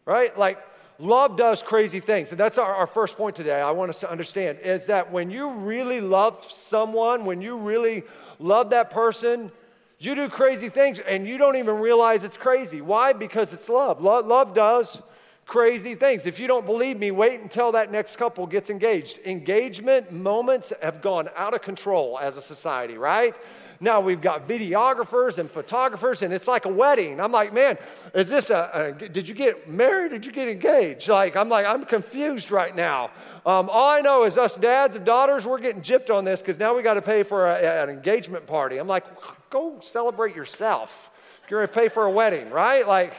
Right? 0.03 0.37
Like, 0.37 0.57
love 0.99 1.37
does 1.37 1.63
crazy 1.63 1.99
things. 1.99 2.31
And 2.31 2.39
that's 2.39 2.57
our, 2.57 2.73
our, 2.75 2.87
first 2.87 3.15
point 3.15 3.35
today, 3.35 3.61
I 3.61 3.71
want 3.71 3.89
us 3.89 3.99
to 4.01 4.11
understand 4.11 4.59
is 4.59 4.87
that 4.87 5.11
when 5.11 5.29
you 5.29 5.51
really 5.51 6.01
love 6.01 6.43
someone, 6.49 7.23
when 7.23 7.41
you 7.41 7.57
really 7.59 8.03
love 8.39 8.71
that 8.71 8.89
person, 8.89 9.51
you 9.99 10.15
do 10.15 10.27
crazy 10.27 10.67
things 10.67 10.99
and 10.99 11.27
you 11.27 11.37
don't 11.37 11.55
even 11.55 11.75
realize 11.75 12.23
it's 12.23 12.37
crazy. 12.37 12.81
Why? 12.81 13.13
Because 13.13 13.53
it's 13.53 13.69
love. 13.69 14.01
Love, 14.01 14.25
love 14.25 14.53
does 14.53 15.01
crazy 15.45 15.95
things. 15.95 16.25
If 16.25 16.39
you 16.39 16.47
don't 16.47 16.65
believe 16.65 16.97
me, 16.97 17.11
wait 17.11 17.39
until 17.39 17.71
that 17.73 17.91
next 17.91 18.15
couple 18.15 18.47
gets 18.47 18.69
engaged. 18.69 19.19
Engagement 19.25 20.11
moments 20.11 20.73
have 20.81 21.01
gone 21.01 21.29
out 21.35 21.53
of 21.53 21.61
control 21.61 22.17
as 22.19 22.35
a 22.37 22.41
society, 22.41 22.97
right? 22.97 23.35
Now 23.79 23.99
we've 23.99 24.21
got 24.21 24.47
videographers 24.47 25.37
and 25.37 25.51
photographers, 25.51 26.21
and 26.21 26.33
it's 26.33 26.47
like 26.47 26.65
a 26.65 26.69
wedding. 26.69 27.19
I'm 27.19 27.31
like, 27.31 27.53
man, 27.53 27.77
is 28.13 28.29
this 28.29 28.49
a, 28.49 28.95
a 28.97 29.09
did 29.09 29.27
you 29.27 29.35
get 29.35 29.69
married? 29.69 30.11
Did 30.11 30.25
you 30.25 30.31
get 30.31 30.47
engaged? 30.47 31.09
Like, 31.09 31.35
I'm 31.35 31.49
like, 31.49 31.65
I'm 31.65 31.83
confused 31.83 32.51
right 32.51 32.75
now. 32.75 33.11
Um, 33.45 33.69
all 33.69 33.89
I 33.89 34.01
know 34.01 34.23
is 34.23 34.37
us 34.37 34.55
dads 34.55 34.95
of 34.95 35.03
daughters, 35.03 35.45
we're 35.45 35.59
getting 35.59 35.81
gypped 35.81 36.13
on 36.13 36.25
this 36.25 36.41
because 36.41 36.57
now 36.57 36.75
we 36.75 36.83
got 36.83 36.95
to 36.95 37.01
pay 37.01 37.23
for 37.23 37.47
a, 37.47 37.83
an 37.83 37.89
engagement 37.89 38.47
party. 38.47 38.77
I'm 38.77 38.87
like, 38.87 39.03
go 39.49 39.77
celebrate 39.81 40.35
yourself. 40.35 41.11
You're 41.49 41.59
going 41.59 41.67
to 41.67 41.73
pay 41.73 41.89
for 41.89 42.05
a 42.05 42.11
wedding, 42.11 42.49
right? 42.49 42.87
Like, 42.87 43.13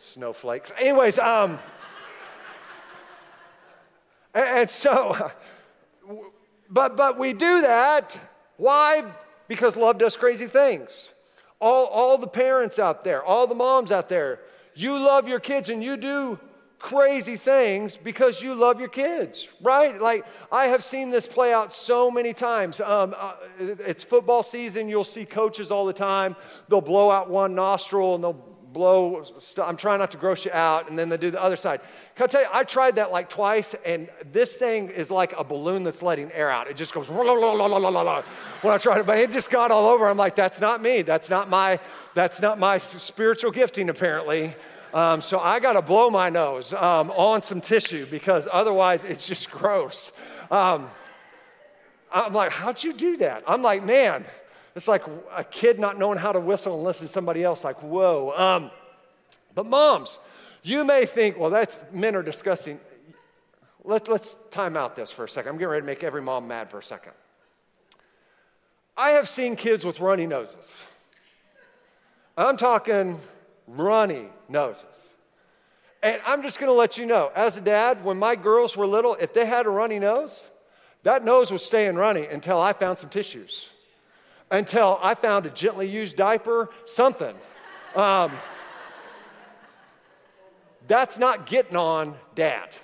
snowflakes. 0.00 0.72
Anyways, 0.78 1.18
um, 1.18 1.58
and, 4.34 4.58
and 4.58 4.70
so, 4.70 5.30
but 6.68 6.96
but 6.96 7.18
we 7.18 7.32
do 7.32 7.60
that. 7.62 8.16
Why? 8.56 9.04
Because 9.48 9.76
love 9.76 9.98
does 9.98 10.16
crazy 10.16 10.46
things. 10.46 11.10
All, 11.60 11.86
all 11.86 12.16
the 12.16 12.26
parents 12.26 12.78
out 12.78 13.04
there, 13.04 13.22
all 13.22 13.46
the 13.46 13.54
moms 13.54 13.92
out 13.92 14.08
there, 14.08 14.40
you 14.74 14.98
love 14.98 15.28
your 15.28 15.40
kids 15.40 15.68
and 15.68 15.84
you 15.84 15.96
do 15.96 16.38
crazy 16.78 17.36
things 17.36 17.98
because 17.98 18.40
you 18.40 18.54
love 18.54 18.80
your 18.80 18.88
kids, 18.88 19.46
right? 19.60 20.00
Like, 20.00 20.24
I 20.50 20.66
have 20.66 20.82
seen 20.82 21.10
this 21.10 21.26
play 21.26 21.52
out 21.52 21.72
so 21.72 22.10
many 22.10 22.32
times. 22.32 22.80
Um, 22.80 23.14
uh, 23.18 23.34
it's 23.58 24.02
football 24.02 24.42
season, 24.42 24.88
you'll 24.88 25.04
see 25.04 25.26
coaches 25.26 25.70
all 25.70 25.84
the 25.84 25.92
time. 25.92 26.34
They'll 26.68 26.80
blow 26.80 27.10
out 27.10 27.28
one 27.28 27.54
nostril 27.54 28.14
and 28.14 28.24
they'll 28.24 28.49
blow, 28.72 29.24
I'm 29.62 29.76
trying 29.76 29.98
not 29.98 30.10
to 30.12 30.18
gross 30.18 30.44
you 30.44 30.52
out, 30.52 30.88
and 30.88 30.98
then 30.98 31.08
they 31.08 31.16
do 31.16 31.30
the 31.30 31.42
other 31.42 31.56
side. 31.56 31.80
Can 32.14 32.24
I 32.24 32.26
tell 32.28 32.42
you, 32.42 32.48
I 32.52 32.64
tried 32.64 32.96
that 32.96 33.10
like 33.10 33.28
twice, 33.28 33.74
and 33.84 34.08
this 34.32 34.56
thing 34.56 34.88
is 34.88 35.10
like 35.10 35.32
a 35.38 35.44
balloon 35.44 35.82
that's 35.82 36.02
letting 36.02 36.30
air 36.32 36.50
out. 36.50 36.68
It 36.68 36.76
just 36.76 36.94
goes 36.94 37.08
when 37.08 37.26
I 37.26 38.78
try 38.78 39.00
it, 39.00 39.06
but 39.06 39.18
it 39.18 39.30
just 39.30 39.50
got 39.50 39.70
all 39.70 39.88
over. 39.88 40.08
I'm 40.08 40.16
like, 40.16 40.36
that's 40.36 40.60
not 40.60 40.80
me. 40.82 41.02
That's 41.02 41.30
not 41.30 41.48
my, 41.48 41.80
that's 42.14 42.40
not 42.40 42.58
my 42.58 42.78
spiritual 42.78 43.50
gifting, 43.50 43.88
apparently. 43.90 44.54
Um, 44.92 45.20
so 45.20 45.38
I 45.38 45.60
got 45.60 45.74
to 45.74 45.82
blow 45.82 46.10
my 46.10 46.30
nose 46.30 46.72
um, 46.72 47.10
on 47.12 47.42
some 47.42 47.60
tissue 47.60 48.06
because 48.06 48.48
otherwise 48.50 49.04
it's 49.04 49.26
just 49.26 49.50
gross. 49.52 50.12
Um, 50.50 50.88
I'm 52.12 52.32
like, 52.32 52.50
how'd 52.50 52.82
you 52.82 52.92
do 52.92 53.16
that? 53.18 53.44
I'm 53.46 53.62
like, 53.62 53.84
man, 53.84 54.24
it's 54.74 54.88
like 54.88 55.02
a 55.34 55.44
kid 55.44 55.78
not 55.78 55.98
knowing 55.98 56.18
how 56.18 56.32
to 56.32 56.40
whistle 56.40 56.74
and 56.74 56.84
listen 56.84 57.06
to 57.06 57.12
somebody 57.12 57.42
else, 57.42 57.64
like, 57.64 57.82
whoa. 57.82 58.32
Um, 58.36 58.70
but 59.54 59.66
moms, 59.66 60.18
you 60.62 60.84
may 60.84 61.06
think, 61.06 61.38
well, 61.38 61.50
that's 61.50 61.80
men 61.92 62.14
are 62.14 62.22
disgusting. 62.22 62.78
Let, 63.82 64.08
let's 64.08 64.36
time 64.50 64.76
out 64.76 64.94
this 64.94 65.10
for 65.10 65.24
a 65.24 65.28
second. 65.28 65.50
I'm 65.50 65.56
getting 65.56 65.70
ready 65.70 65.82
to 65.82 65.86
make 65.86 66.04
every 66.04 66.22
mom 66.22 66.46
mad 66.46 66.70
for 66.70 66.78
a 66.78 66.82
second. 66.82 67.12
I 68.96 69.10
have 69.10 69.28
seen 69.28 69.56
kids 69.56 69.84
with 69.84 70.00
runny 70.00 70.26
noses. 70.26 70.82
I'm 72.36 72.56
talking 72.56 73.18
runny 73.66 74.26
noses. 74.48 75.08
And 76.02 76.20
I'm 76.26 76.42
just 76.42 76.58
gonna 76.58 76.72
let 76.72 76.96
you 76.96 77.06
know, 77.06 77.30
as 77.34 77.56
a 77.56 77.60
dad, 77.60 78.04
when 78.04 78.18
my 78.18 78.36
girls 78.36 78.76
were 78.76 78.86
little, 78.86 79.14
if 79.16 79.34
they 79.34 79.46
had 79.46 79.66
a 79.66 79.70
runny 79.70 79.98
nose, 79.98 80.42
that 81.02 81.24
nose 81.24 81.50
was 81.50 81.64
staying 81.64 81.96
runny 81.96 82.26
until 82.26 82.60
I 82.60 82.72
found 82.72 82.98
some 82.98 83.10
tissues 83.10 83.68
until 84.50 84.98
I 85.02 85.14
found 85.14 85.46
a 85.46 85.50
gently 85.50 85.88
used 85.88 86.16
diaper, 86.16 86.70
something. 86.86 87.34
Um, 87.94 88.32
that's 90.86 91.18
not 91.18 91.46
getting 91.46 91.76
on 91.76 92.16
dad. 92.34 92.74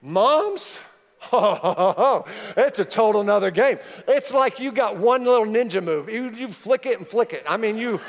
Moms, 0.00 0.78
it's 1.32 2.78
a 2.78 2.84
total 2.84 3.20
another 3.20 3.50
game. 3.50 3.78
It's 4.08 4.34
like 4.34 4.58
you 4.58 4.72
got 4.72 4.96
one 4.96 5.24
little 5.24 5.46
ninja 5.46 5.82
move. 5.82 6.08
You, 6.08 6.30
you 6.30 6.48
flick 6.48 6.86
it 6.86 6.98
and 6.98 7.06
flick 7.06 7.32
it. 7.32 7.44
I 7.48 7.56
mean, 7.56 7.76
you, 7.76 8.00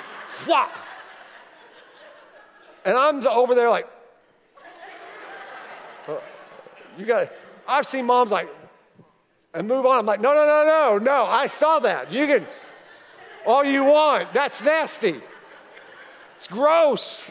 whop. 0.46 0.72
And 2.86 2.98
I'm 2.98 3.26
over 3.28 3.56
there 3.56 3.70
like, 3.70 3.88
you 6.98 7.06
got, 7.06 7.32
I've 7.68 7.88
seen 7.88 8.06
moms 8.06 8.32
like, 8.32 8.50
and 9.54 9.68
move 9.68 9.86
on. 9.86 10.00
I'm 10.00 10.06
like, 10.06 10.22
no, 10.22 10.34
no, 10.34 10.46
no, 10.46 10.66
no, 10.66 10.98
no. 10.98 11.24
I 11.26 11.48
saw 11.48 11.80
that. 11.80 12.12
You 12.12 12.28
can, 12.28 12.48
all 13.46 13.64
you 13.64 13.84
want. 13.86 14.34
That's 14.34 14.62
nasty. 14.62 15.22
It's 16.38 16.48
gross. 16.48 17.30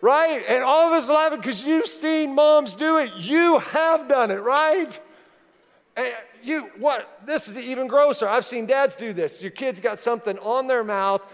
right? 0.00 0.42
And 0.48 0.62
all 0.62 0.88
of 0.88 0.92
us 0.92 1.08
laughing 1.08 1.40
because 1.40 1.64
you've 1.64 1.86
seen 1.86 2.34
moms 2.34 2.74
do 2.74 2.98
it. 2.98 3.12
You 3.16 3.58
have 3.58 4.08
done 4.08 4.30
it, 4.30 4.42
right? 4.42 4.98
And 5.96 6.14
you, 6.42 6.70
what? 6.78 7.20
This 7.26 7.48
is 7.48 7.56
even 7.56 7.86
grosser. 7.86 8.28
I've 8.28 8.44
seen 8.44 8.66
dads 8.66 8.96
do 8.96 9.12
this. 9.12 9.40
Your 9.40 9.50
kid's 9.50 9.80
got 9.80 10.00
something 10.00 10.38
on 10.38 10.66
their 10.66 10.84
mouth 10.84 11.26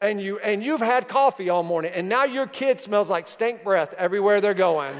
and 0.00 0.20
you 0.20 0.38
and 0.38 0.64
you've 0.64 0.80
had 0.80 1.08
coffee 1.08 1.50
all 1.50 1.62
morning 1.62 1.92
and 1.94 2.08
now 2.08 2.24
your 2.24 2.46
kid 2.46 2.80
smells 2.80 3.10
like 3.10 3.28
stink 3.28 3.62
breath 3.62 3.94
everywhere 3.98 4.40
they're 4.40 4.54
going 4.54 4.96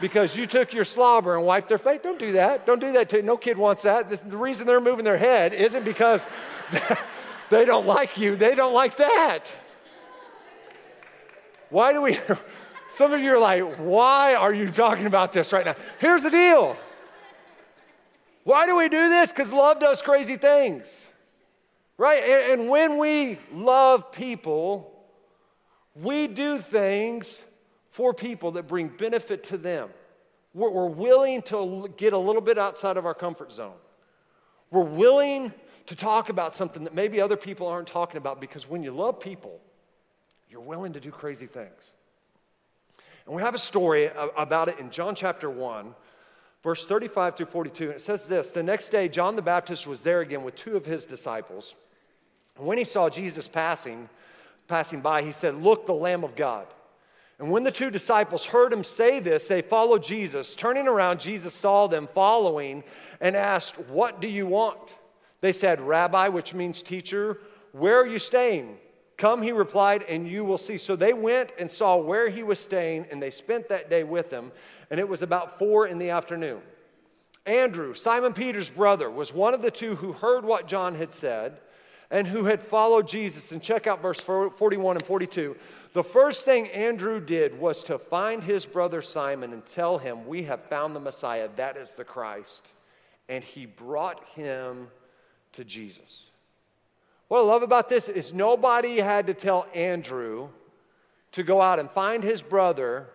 because 0.00 0.36
you 0.36 0.46
took 0.46 0.72
your 0.72 0.84
slobber 0.84 1.36
and 1.36 1.44
wiped 1.44 1.68
their 1.68 1.78
face. 1.78 2.00
Don't 2.02 2.18
do 2.18 2.32
that. 2.32 2.66
Don't 2.66 2.80
do 2.80 2.92
that. 2.92 3.08
To, 3.10 3.22
no 3.22 3.36
kid 3.36 3.58
wants 3.58 3.82
that. 3.82 4.08
The 4.30 4.36
reason 4.36 4.66
they're 4.66 4.80
moving 4.80 5.04
their 5.04 5.18
head 5.18 5.52
isn't 5.52 5.84
because 5.84 6.26
they 7.50 7.64
don't 7.64 7.86
like 7.86 8.18
you, 8.18 8.36
they 8.36 8.54
don't 8.54 8.74
like 8.74 8.96
that. 8.96 9.50
Why 11.68 11.92
do 11.92 12.02
we? 12.02 12.18
Some 12.90 13.12
of 13.12 13.20
you 13.20 13.34
are 13.34 13.38
like, 13.38 13.62
why 13.76 14.34
are 14.34 14.52
you 14.52 14.70
talking 14.70 15.06
about 15.06 15.32
this 15.32 15.52
right 15.52 15.64
now? 15.64 15.76
Here's 15.98 16.24
the 16.24 16.30
deal. 16.30 16.76
Why 18.42 18.66
do 18.66 18.76
we 18.76 18.88
do 18.88 19.08
this? 19.08 19.30
Because 19.30 19.52
love 19.52 19.78
does 19.78 20.02
crazy 20.02 20.36
things, 20.36 21.04
right? 21.96 22.22
And, 22.22 22.60
and 22.60 22.70
when 22.70 22.98
we 22.98 23.38
love 23.52 24.10
people, 24.10 24.92
we 25.94 26.26
do 26.26 26.58
things 26.58 27.38
for 28.00 28.14
people 28.14 28.52
that 28.52 28.66
bring 28.66 28.88
benefit 28.88 29.44
to 29.44 29.58
them. 29.58 29.90
We're, 30.54 30.70
we're 30.70 30.86
willing 30.86 31.42
to 31.42 31.92
get 31.98 32.14
a 32.14 32.18
little 32.18 32.40
bit 32.40 32.56
outside 32.56 32.96
of 32.96 33.04
our 33.04 33.12
comfort 33.12 33.52
zone. 33.52 33.76
We're 34.70 34.80
willing 34.80 35.52
to 35.84 35.94
talk 35.94 36.30
about 36.30 36.56
something 36.56 36.84
that 36.84 36.94
maybe 36.94 37.20
other 37.20 37.36
people 37.36 37.66
aren't 37.66 37.88
talking 37.88 38.16
about 38.16 38.40
because 38.40 38.66
when 38.66 38.82
you 38.82 38.90
love 38.90 39.20
people, 39.20 39.60
you're 40.48 40.62
willing 40.62 40.94
to 40.94 41.00
do 41.00 41.10
crazy 41.10 41.44
things. 41.44 41.92
And 43.26 43.36
we 43.36 43.42
have 43.42 43.54
a 43.54 43.58
story 43.58 44.08
about 44.34 44.68
it 44.68 44.78
in 44.78 44.88
John 44.88 45.14
chapter 45.14 45.50
1, 45.50 45.94
verse 46.62 46.86
35 46.86 47.36
through 47.36 47.46
42. 47.46 47.84
And 47.84 47.92
it 47.96 48.00
says 48.00 48.24
this 48.24 48.50
The 48.50 48.62
next 48.62 48.88
day, 48.88 49.10
John 49.10 49.36
the 49.36 49.42
Baptist 49.42 49.86
was 49.86 50.02
there 50.02 50.22
again 50.22 50.42
with 50.42 50.56
two 50.56 50.74
of 50.74 50.86
his 50.86 51.04
disciples. 51.04 51.74
And 52.56 52.66
when 52.66 52.78
he 52.78 52.84
saw 52.84 53.10
Jesus 53.10 53.46
passing, 53.46 54.08
passing 54.68 55.02
by, 55.02 55.20
he 55.20 55.32
said, 55.32 55.56
Look, 55.56 55.84
the 55.84 55.92
Lamb 55.92 56.24
of 56.24 56.34
God. 56.34 56.66
And 57.40 57.50
when 57.50 57.64
the 57.64 57.72
two 57.72 57.90
disciples 57.90 58.44
heard 58.44 58.70
him 58.70 58.84
say 58.84 59.18
this, 59.18 59.48
they 59.48 59.62
followed 59.62 60.02
Jesus. 60.02 60.54
Turning 60.54 60.86
around, 60.86 61.20
Jesus 61.20 61.54
saw 61.54 61.86
them 61.86 62.06
following 62.14 62.84
and 63.18 63.34
asked, 63.34 63.78
What 63.88 64.20
do 64.20 64.28
you 64.28 64.46
want? 64.46 64.78
They 65.40 65.52
said, 65.52 65.80
Rabbi, 65.80 66.28
which 66.28 66.52
means 66.52 66.82
teacher, 66.82 67.38
where 67.72 67.98
are 67.98 68.06
you 68.06 68.18
staying? 68.18 68.76
Come, 69.16 69.40
he 69.40 69.52
replied, 69.52 70.02
and 70.02 70.28
you 70.28 70.44
will 70.44 70.58
see. 70.58 70.76
So 70.76 70.96
they 70.96 71.14
went 71.14 71.52
and 71.58 71.70
saw 71.70 71.96
where 71.96 72.28
he 72.28 72.42
was 72.42 72.60
staying, 72.60 73.06
and 73.10 73.22
they 73.22 73.30
spent 73.30 73.70
that 73.70 73.88
day 73.88 74.04
with 74.04 74.30
him. 74.30 74.52
And 74.90 75.00
it 75.00 75.08
was 75.08 75.22
about 75.22 75.58
four 75.58 75.86
in 75.86 75.96
the 75.96 76.10
afternoon. 76.10 76.60
Andrew, 77.46 77.94
Simon 77.94 78.34
Peter's 78.34 78.68
brother, 78.68 79.10
was 79.10 79.32
one 79.32 79.54
of 79.54 79.62
the 79.62 79.70
two 79.70 79.96
who 79.96 80.12
heard 80.12 80.44
what 80.44 80.68
John 80.68 80.94
had 80.94 81.14
said 81.14 81.58
and 82.10 82.26
who 82.26 82.44
had 82.44 82.62
followed 82.62 83.08
Jesus. 83.08 83.52
And 83.52 83.62
check 83.62 83.86
out 83.86 84.02
verse 84.02 84.20
41 84.20 84.96
and 84.96 85.06
42. 85.06 85.56
The 85.92 86.04
first 86.04 86.44
thing 86.44 86.68
Andrew 86.68 87.20
did 87.20 87.58
was 87.58 87.82
to 87.84 87.98
find 87.98 88.44
his 88.44 88.64
brother 88.64 89.02
Simon 89.02 89.52
and 89.52 89.66
tell 89.66 89.98
him, 89.98 90.26
We 90.26 90.44
have 90.44 90.64
found 90.66 90.94
the 90.94 91.00
Messiah, 91.00 91.48
that 91.56 91.76
is 91.76 91.92
the 91.92 92.04
Christ. 92.04 92.68
And 93.28 93.42
he 93.42 93.66
brought 93.66 94.24
him 94.30 94.88
to 95.52 95.64
Jesus. 95.64 96.30
What 97.28 97.38
I 97.38 97.42
love 97.42 97.62
about 97.62 97.88
this 97.88 98.08
is 98.08 98.32
nobody 98.32 98.98
had 98.98 99.26
to 99.28 99.34
tell 99.34 99.66
Andrew 99.74 100.48
to 101.32 101.42
go 101.42 101.60
out 101.60 101.78
and 101.78 101.90
find 101.90 102.22
his 102.24 102.42
brother 102.42 103.08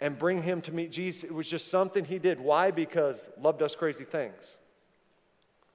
and 0.00 0.18
bring 0.18 0.42
him 0.42 0.60
to 0.62 0.72
meet 0.72 0.90
Jesus. 0.90 1.22
It 1.22 1.34
was 1.34 1.48
just 1.48 1.68
something 1.68 2.04
he 2.04 2.18
did. 2.18 2.40
Why? 2.40 2.72
Because 2.72 3.30
love 3.40 3.58
does 3.58 3.76
crazy 3.76 4.04
things. 4.04 4.58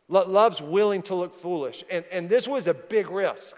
Love's 0.09 0.61
willing 0.61 1.01
to 1.03 1.15
look 1.15 1.35
foolish. 1.35 1.83
And, 1.89 2.05
and 2.11 2.29
this 2.29 2.47
was 2.47 2.67
a 2.67 2.73
big 2.73 3.09
risk. 3.09 3.57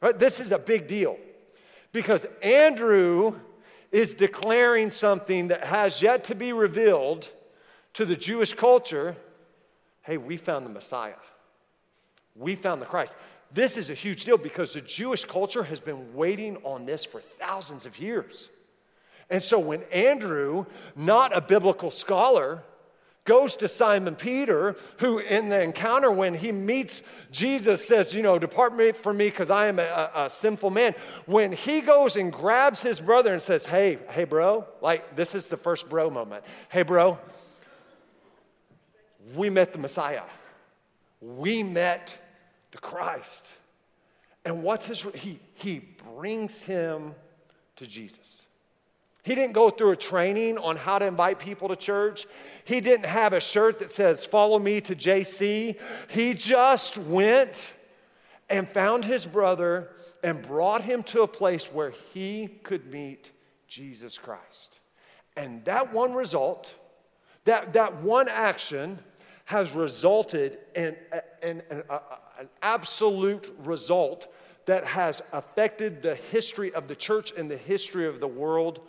Right? 0.00 0.18
This 0.18 0.40
is 0.40 0.52
a 0.52 0.58
big 0.58 0.86
deal. 0.86 1.18
Because 1.94 2.26
Andrew 2.42 3.36
is 3.92 4.14
declaring 4.14 4.90
something 4.90 5.48
that 5.48 5.62
has 5.62 6.02
yet 6.02 6.24
to 6.24 6.34
be 6.34 6.52
revealed 6.52 7.28
to 7.92 8.04
the 8.04 8.16
Jewish 8.16 8.52
culture. 8.52 9.16
Hey, 10.02 10.16
we 10.16 10.36
found 10.36 10.66
the 10.66 10.70
Messiah. 10.70 11.14
We 12.34 12.56
found 12.56 12.82
the 12.82 12.86
Christ. 12.86 13.14
This 13.52 13.76
is 13.76 13.90
a 13.90 13.94
huge 13.94 14.24
deal 14.24 14.36
because 14.36 14.72
the 14.72 14.80
Jewish 14.80 15.24
culture 15.24 15.62
has 15.62 15.78
been 15.78 16.12
waiting 16.14 16.56
on 16.64 16.84
this 16.84 17.04
for 17.04 17.20
thousands 17.20 17.86
of 17.86 17.96
years. 18.00 18.50
And 19.30 19.40
so 19.40 19.60
when 19.60 19.84
Andrew, 19.92 20.66
not 20.96 21.34
a 21.34 21.40
biblical 21.40 21.92
scholar, 21.92 22.64
goes 23.24 23.56
to 23.56 23.68
Simon 23.68 24.16
Peter, 24.16 24.76
who 24.98 25.18
in 25.18 25.48
the 25.48 25.60
encounter 25.60 26.10
when 26.10 26.34
he 26.34 26.52
meets 26.52 27.02
Jesus 27.30 27.86
says, 27.86 28.14
You 28.14 28.22
know, 28.22 28.38
depart 28.38 28.96
from 28.96 29.16
me 29.16 29.26
because 29.26 29.50
I 29.50 29.66
am 29.66 29.78
a, 29.78 30.10
a, 30.14 30.30
sinful 30.30 30.70
man. 30.70 30.94
When 31.26 31.52
he 31.52 31.80
goes 31.80 32.16
and 32.16 32.32
grabs 32.32 32.82
his 32.82 33.00
brother 33.00 33.32
and 33.32 33.40
says, 33.40 33.66
Hey, 33.66 33.98
hey, 34.10 34.24
bro, 34.24 34.66
like 34.80 35.16
this 35.16 35.34
is 35.34 35.48
the 35.48 35.56
first 35.56 35.88
bro 35.88 36.10
moment. 36.10 36.44
Hey, 36.68 36.82
bro, 36.82 37.18
we 39.34 39.48
met 39.50 39.72
the 39.72 39.78
Messiah, 39.78 40.22
we 41.20 41.62
met 41.62 42.14
the 42.70 42.78
Christ. 42.78 43.46
And 44.44 44.62
what's 44.62 44.86
his, 44.86 45.00
he, 45.14 45.40
he 45.54 45.78
brings 45.78 46.60
him 46.60 47.14
to 47.76 47.86
Jesus. 47.86 48.43
He 49.24 49.34
didn't 49.34 49.54
go 49.54 49.70
through 49.70 49.92
a 49.92 49.96
training 49.96 50.58
on 50.58 50.76
how 50.76 50.98
to 50.98 51.06
invite 51.06 51.38
people 51.38 51.68
to 51.68 51.76
church. 51.76 52.26
He 52.66 52.82
didn't 52.82 53.06
have 53.06 53.32
a 53.32 53.40
shirt 53.40 53.78
that 53.78 53.90
says, 53.90 54.26
Follow 54.26 54.58
me 54.58 54.82
to 54.82 54.94
JC. 54.94 55.80
He 56.10 56.34
just 56.34 56.98
went 56.98 57.72
and 58.50 58.68
found 58.68 59.06
his 59.06 59.24
brother 59.24 59.88
and 60.22 60.42
brought 60.42 60.84
him 60.84 61.02
to 61.04 61.22
a 61.22 61.26
place 61.26 61.72
where 61.72 61.94
he 62.12 62.48
could 62.62 62.92
meet 62.92 63.32
Jesus 63.66 64.18
Christ. 64.18 64.80
And 65.38 65.64
that 65.64 65.90
one 65.90 66.12
result, 66.12 66.70
that, 67.46 67.72
that 67.72 68.02
one 68.02 68.28
action, 68.28 68.98
has 69.46 69.72
resulted 69.72 70.58
in, 70.74 70.96
in, 71.42 71.62
in 71.70 71.82
a, 71.88 72.00
an 72.38 72.48
absolute 72.60 73.54
result 73.64 74.28
that 74.66 74.84
has 74.84 75.22
affected 75.32 76.02
the 76.02 76.14
history 76.14 76.74
of 76.74 76.88
the 76.88 76.96
church 76.96 77.32
and 77.36 77.50
the 77.50 77.56
history 77.56 78.06
of 78.06 78.20
the 78.20 78.28
world 78.28 78.80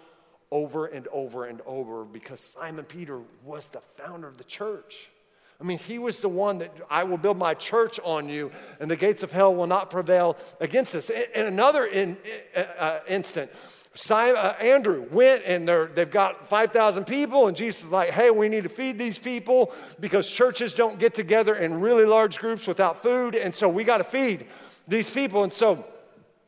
over 0.51 0.85
and 0.85 1.07
over 1.09 1.45
and 1.45 1.61
over 1.65 2.03
because 2.03 2.39
Simon 2.39 2.85
Peter 2.85 3.19
was 3.43 3.67
the 3.69 3.81
founder 3.97 4.27
of 4.27 4.37
the 4.37 4.43
church. 4.43 5.09
I 5.59 5.63
mean, 5.63 5.77
he 5.77 5.99
was 5.99 6.17
the 6.19 6.29
one 6.29 6.57
that 6.57 6.73
I 6.89 7.03
will 7.03 7.17
build 7.17 7.37
my 7.37 7.53
church 7.53 7.99
on 8.03 8.27
you, 8.27 8.51
and 8.79 8.91
the 8.91 8.97
gates 8.97 9.23
of 9.23 9.31
hell 9.31 9.55
will 9.55 9.67
not 9.67 9.89
prevail 9.89 10.37
against 10.59 10.95
us. 10.95 11.09
In 11.09 11.45
another 11.45 11.85
in, 11.85 12.17
uh, 12.55 12.59
uh, 12.59 12.99
instant, 13.07 13.49
Simon, 13.93 14.35
uh, 14.35 14.55
Andrew 14.59 15.07
went 15.09 15.43
and 15.45 15.69
they've 15.95 16.11
got 16.11 16.49
5,000 16.49 17.05
people, 17.05 17.47
and 17.47 17.55
Jesus 17.55 17.85
is 17.85 17.91
like, 17.91 18.09
hey, 18.09 18.29
we 18.29 18.49
need 18.49 18.63
to 18.63 18.69
feed 18.69 18.97
these 18.97 19.17
people 19.17 19.73
because 20.01 20.29
churches 20.29 20.73
don't 20.73 20.99
get 20.99 21.13
together 21.13 21.55
in 21.55 21.79
really 21.79 22.05
large 22.05 22.37
groups 22.37 22.67
without 22.67 23.01
food, 23.01 23.33
and 23.33 23.55
so 23.55 23.69
we 23.69 23.85
got 23.85 23.99
to 23.99 24.03
feed 24.03 24.47
these 24.89 25.09
people. 25.09 25.43
And 25.43 25.53
so 25.53 25.85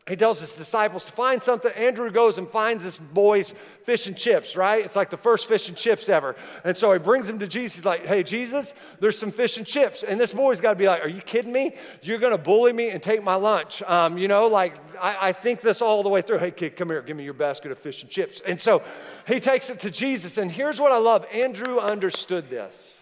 he 0.07 0.15
tells 0.15 0.39
his 0.39 0.53
disciples 0.53 1.03
to 1.05 1.11
find 1.11 1.43
something. 1.43 1.71
Andrew 1.73 2.09
goes 2.09 2.37
and 2.37 2.47
finds 2.47 2.83
this 2.83 2.97
boy's 2.97 3.53
fish 3.83 4.07
and 4.07 4.15
chips, 4.15 4.55
right? 4.55 4.83
It's 4.83 4.95
like 4.95 5.09
the 5.09 5.17
first 5.17 5.47
fish 5.47 5.67
and 5.67 5.77
chips 5.77 6.07
ever. 6.07 6.35
And 6.63 6.77
so 6.77 6.93
he 6.93 6.99
brings 6.99 7.27
him 7.27 7.39
to 7.39 7.47
Jesus. 7.47 7.75
He's 7.75 7.85
like, 7.85 8.05
hey, 8.05 8.23
Jesus, 8.23 8.73
there's 8.99 9.17
some 9.17 9.31
fish 9.31 9.57
and 9.57 9.65
chips. 9.65 10.03
And 10.03 10.19
this 10.19 10.33
boy's 10.33 10.61
got 10.61 10.71
to 10.71 10.75
be 10.77 10.87
like, 10.87 11.03
are 11.03 11.09
you 11.09 11.21
kidding 11.21 11.51
me? 11.51 11.75
You're 12.01 12.19
going 12.19 12.31
to 12.31 12.37
bully 12.37 12.71
me 12.71 12.89
and 12.89 13.03
take 13.03 13.21
my 13.21 13.35
lunch. 13.35 13.81
Um, 13.83 14.17
you 14.17 14.29
know, 14.29 14.47
like, 14.47 14.75
I, 14.97 15.29
I 15.29 15.31
think 15.33 15.61
this 15.61 15.81
all 15.81 16.03
the 16.03 16.09
way 16.09 16.21
through. 16.21 16.39
Hey, 16.39 16.51
kid, 16.51 16.77
come 16.77 16.87
here. 16.89 17.01
Give 17.01 17.17
me 17.17 17.25
your 17.25 17.33
basket 17.33 17.71
of 17.71 17.77
fish 17.77 18.01
and 18.01 18.09
chips. 18.09 18.41
And 18.41 18.59
so 18.59 18.83
he 19.27 19.39
takes 19.41 19.69
it 19.69 19.79
to 19.81 19.91
Jesus. 19.91 20.37
And 20.37 20.49
here's 20.49 20.79
what 20.79 20.91
I 20.91 20.97
love 20.97 21.25
Andrew 21.33 21.79
understood 21.79 22.49
this. 22.49 22.96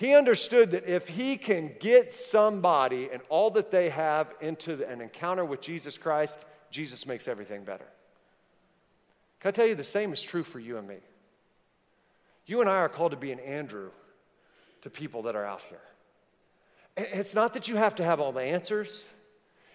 He 0.00 0.14
understood 0.14 0.70
that 0.70 0.86
if 0.86 1.08
he 1.08 1.36
can 1.36 1.74
get 1.78 2.14
somebody 2.14 3.10
and 3.12 3.20
all 3.28 3.50
that 3.50 3.70
they 3.70 3.90
have 3.90 4.32
into 4.40 4.82
an 4.88 5.02
encounter 5.02 5.44
with 5.44 5.60
Jesus 5.60 5.98
Christ, 5.98 6.38
Jesus 6.70 7.04
makes 7.04 7.28
everything 7.28 7.64
better. 7.64 7.84
Can 9.40 9.50
I 9.50 9.52
tell 9.52 9.66
you, 9.66 9.74
the 9.74 9.84
same 9.84 10.10
is 10.14 10.22
true 10.22 10.42
for 10.42 10.58
you 10.58 10.78
and 10.78 10.88
me. 10.88 10.96
You 12.46 12.62
and 12.62 12.70
I 12.70 12.76
are 12.76 12.88
called 12.88 13.10
to 13.10 13.18
be 13.18 13.30
an 13.30 13.40
Andrew 13.40 13.90
to 14.80 14.88
people 14.88 15.24
that 15.24 15.36
are 15.36 15.44
out 15.44 15.60
here. 15.68 15.82
It's 16.96 17.34
not 17.34 17.52
that 17.52 17.68
you 17.68 17.76
have 17.76 17.94
to 17.96 18.02
have 18.02 18.20
all 18.20 18.32
the 18.32 18.40
answers. 18.40 19.04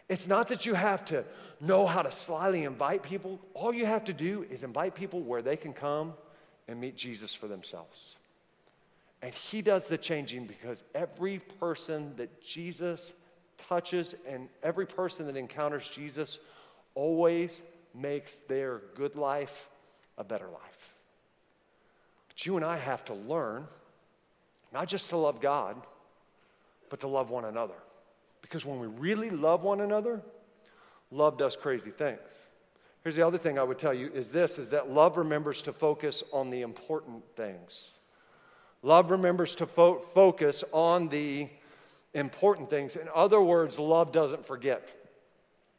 It's 0.10 0.28
not 0.28 0.48
that 0.48 0.66
you 0.66 0.74
have 0.74 1.06
to 1.06 1.24
know 1.62 1.86
how 1.86 2.02
to 2.02 2.12
slyly 2.12 2.64
invite 2.64 3.04
people. 3.04 3.40
All 3.54 3.72
you 3.72 3.86
have 3.86 4.06
to 4.06 4.14
do 4.14 4.44
is 4.50 4.64
invite 4.64 4.96
people 4.96 5.22
where 5.22 5.44
they 5.44 5.56
can 5.56 5.72
come 5.72 6.16
and 6.68 6.82
meet 6.82 6.96
Jesus 6.96 7.36
for 7.36 7.48
themselves. 7.48 8.16
And 9.26 9.34
he 9.34 9.64
does 9.64 9.88
the 9.88 9.98
changing 9.98 10.46
because 10.46 10.84
every 10.94 11.40
person 11.40 12.14
that 12.18 12.44
Jesus 12.44 13.12
touches 13.68 14.14
and 14.30 14.50
every 14.62 14.86
person 14.86 15.26
that 15.26 15.36
encounters 15.36 15.90
Jesus 15.90 16.38
always 16.94 17.64
makes 17.96 18.36
their 18.48 18.84
good 18.94 19.16
life 19.16 19.68
a 20.20 20.24
better 20.24 20.46
life. 20.46 20.94
But 22.28 22.46
you 22.46 22.56
and 22.56 22.64
I 22.64 22.78
have 22.78 23.04
to 23.06 23.16
learn 23.16 23.66
not 24.72 24.88
just 24.88 25.10
to 25.10 25.18
love 25.18 25.42
God, 25.42 25.76
but 26.92 27.00
to 27.00 27.08
love 27.08 27.32
one 27.32 27.46
another. 27.46 27.82
Because 28.44 28.64
when 28.64 28.80
we 28.80 28.86
really 28.86 29.32
love 29.32 29.64
one 29.64 29.82
another, 29.82 30.22
love 31.10 31.40
does 31.40 31.56
crazy 31.56 31.90
things. 31.90 32.44
Here's 33.02 33.16
the 33.16 33.26
other 33.26 33.40
thing 33.40 33.58
I 33.58 33.64
would 33.64 33.80
tell 33.80 33.92
you 33.92 34.12
is 34.14 34.30
this 34.30 34.60
is 34.60 34.70
that 34.70 34.92
love 34.92 35.18
remembers 35.18 35.64
to 35.64 35.74
focus 35.74 36.24
on 36.32 36.52
the 36.52 36.62
important 36.62 37.24
things. 37.36 37.94
Love 38.86 39.10
remembers 39.10 39.56
to 39.56 39.66
fo- 39.66 40.06
focus 40.14 40.64
on 40.72 41.10
the 41.10 41.50
important 42.14 42.70
things. 42.70 42.96
In 42.96 43.08
other 43.16 43.42
words, 43.42 43.80
love 43.80 44.12
doesn't 44.12 44.46
forget. 44.46 44.92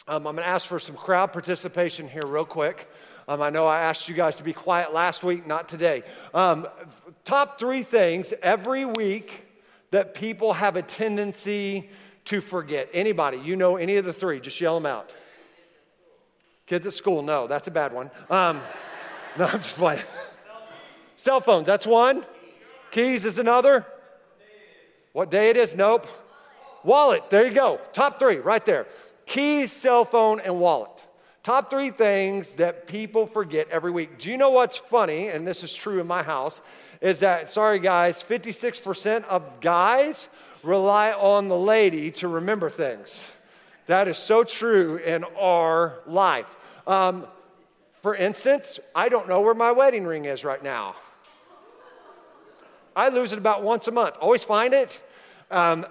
Um, 0.09 0.27
I'm 0.27 0.35
going 0.35 0.39
to 0.39 0.45
ask 0.45 0.67
for 0.67 0.81
some 0.81 0.97
crowd 0.97 1.33
participation 1.33 2.09
here, 2.09 2.25
real 2.27 2.45
quick. 2.45 2.91
Um, 3.29 3.41
I 3.43 3.51
know 3.51 3.65
I 3.65 3.83
asked 3.83 4.09
you 4.09 4.17
guys 4.17 4.35
to 4.37 4.43
be 4.43 4.53
quiet 4.53 4.93
last 4.93 5.23
week, 5.23 5.47
not 5.47 5.69
today. 5.69 6.03
Um, 6.35 6.67
top 7.25 7.61
three 7.61 7.85
things 7.85 8.35
every 8.43 8.85
week 8.85 9.47
that 9.93 10.15
people 10.15 10.55
have 10.55 10.75
a 10.75 10.83
tendency 10.83 11.89
to 12.25 12.41
forget. 12.41 12.89
Anybody, 12.93 13.39
you 13.39 13.55
know 13.55 13.77
any 13.77 13.99
of 13.99 14.05
the 14.05 14.13
three, 14.13 14.41
just 14.41 14.61
yell 14.61 14.75
them 14.75 14.87
out. 14.87 15.13
Kids 16.67 16.89
at 16.89 16.93
school, 16.93 17.23
no, 17.23 17.47
that's 17.47 17.69
a 17.69 17.71
bad 17.71 17.93
one. 17.93 18.11
Um, 18.29 18.61
no, 19.39 19.45
I'm 19.45 19.59
just 19.59 19.77
playing. 19.77 20.03
Cell 21.15 21.41
phones, 21.41 21.69
that's 21.69 21.87
one. 21.87 22.27
Keys 22.91 23.25
is 23.25 23.39
another. 23.39 23.87
What 25.13 25.31
day 25.31 25.51
it 25.51 25.57
is? 25.57 25.75
Nope. 25.75 26.07
Wallet, 26.85 27.31
there 27.31 27.47
you 27.47 27.53
go. 27.53 27.81
Top 27.93 28.19
three 28.19 28.37
right 28.37 28.65
there. 28.65 28.87
Keys, 29.27 29.73
cell 29.73 30.05
phone, 30.05 30.41
and 30.41 30.61
wallet. 30.61 30.91
Top 31.43 31.71
three 31.71 31.91
things 31.91 32.55
that 32.55 32.87
people 32.87 33.27
forget 33.27 33.69
every 33.71 33.91
week. 33.91 34.19
Do 34.19 34.31
you 34.31 34.37
know 34.37 34.51
what's 34.51 34.77
funny? 34.77 35.29
And 35.29 35.47
this 35.47 35.63
is 35.63 35.75
true 35.75 36.01
in 36.01 36.07
my 36.07 36.23
house, 36.23 36.61
is 37.01 37.21
that, 37.21 37.49
sorry 37.49 37.79
guys, 37.79 38.23
56% 38.23 39.25
of 39.25 39.61
guys 39.61 40.27
rely 40.63 41.13
on 41.13 41.49
the 41.49 41.57
lady 41.57 42.11
to 42.11 42.29
remember 42.29 42.69
things. 42.69 43.29
That 43.87 44.09
is 44.09 44.19
so 44.19 44.43
true 44.43 44.97
in 44.97 45.23
our 45.39 46.01
life. 46.07 46.57
Um, 46.87 47.27
for 48.03 48.17
instance, 48.17 48.81
I 48.95 49.09
don't 49.09 49.29
know 49.29 49.41
where 49.41 49.55
my 49.55 49.71
wedding 49.73 50.05
ring 50.05 50.25
is 50.25 50.45
right 50.45 50.63
now. 50.63 50.97
I 52.97 53.11
lose 53.11 53.33
it 53.33 53.39
about 53.39 53.63
once 53.63 53.87
a 53.87 53.93
month. 53.93 54.17
Always 54.21 54.43
find 54.43 54.73
it. 54.73 55.01
Um, 55.51 55.87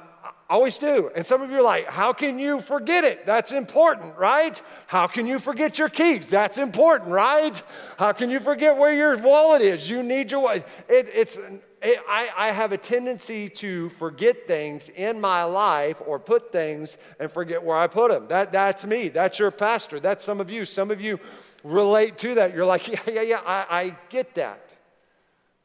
always 0.50 0.78
do. 0.78 1.12
And 1.16 1.26
some 1.26 1.42
of 1.42 1.50
you 1.52 1.58
are 1.58 1.62
like, 1.62 1.86
how 1.86 2.14
can 2.14 2.40
you 2.40 2.62
forget 2.62 3.04
it? 3.04 3.26
That's 3.26 3.52
important, 3.52 4.18
right? 4.18 4.60
How 4.88 5.08
can 5.08 5.26
you 5.26 5.40
forget 5.40 5.78
your 5.78 5.90
keys? 5.90 6.30
That's 6.30 6.58
important, 6.58 7.12
right? 7.12 7.62
How 7.98 8.12
can 8.12 8.30
you 8.30 8.40
forget 8.40 8.78
where 8.78 8.94
your 8.94 9.18
wallet 9.18 9.62
is? 9.62 9.90
You 9.90 10.04
need 10.04 10.32
your 10.32 10.42
wallet. 10.42 10.68
It, 10.90 11.10
it's, 11.14 11.38
it, 11.82 12.00
I, 12.08 12.30
I 12.36 12.48
have 12.52 12.72
a 12.72 12.78
tendency 12.78 13.50
to 13.50 13.90
forget 13.90 14.48
things 14.48 14.90
in 14.90 15.22
my 15.22 15.44
life 15.44 15.98
or 16.06 16.20
put 16.20 16.52
things 16.52 16.98
and 17.20 17.32
forget 17.32 17.64
where 17.64 17.78
I 17.78 17.88
put 17.88 18.12
them. 18.12 18.28
That, 18.30 18.52
that's 18.52 18.86
me. 18.86 19.10
That's 19.10 19.40
your 19.40 19.52
pastor. 19.52 20.00
That's 20.00 20.24
some 20.24 20.42
of 20.42 20.50
you. 20.50 20.66
Some 20.66 20.92
of 20.92 21.00
you 21.00 21.20
relate 21.64 22.18
to 22.20 22.36
that. 22.36 22.56
You're 22.56 22.66
like, 22.66 22.88
yeah, 22.88 23.00
yeah, 23.08 23.22
yeah, 23.22 23.42
I, 23.46 23.66
I 23.70 23.98
get 24.10 24.36
that. 24.36 24.75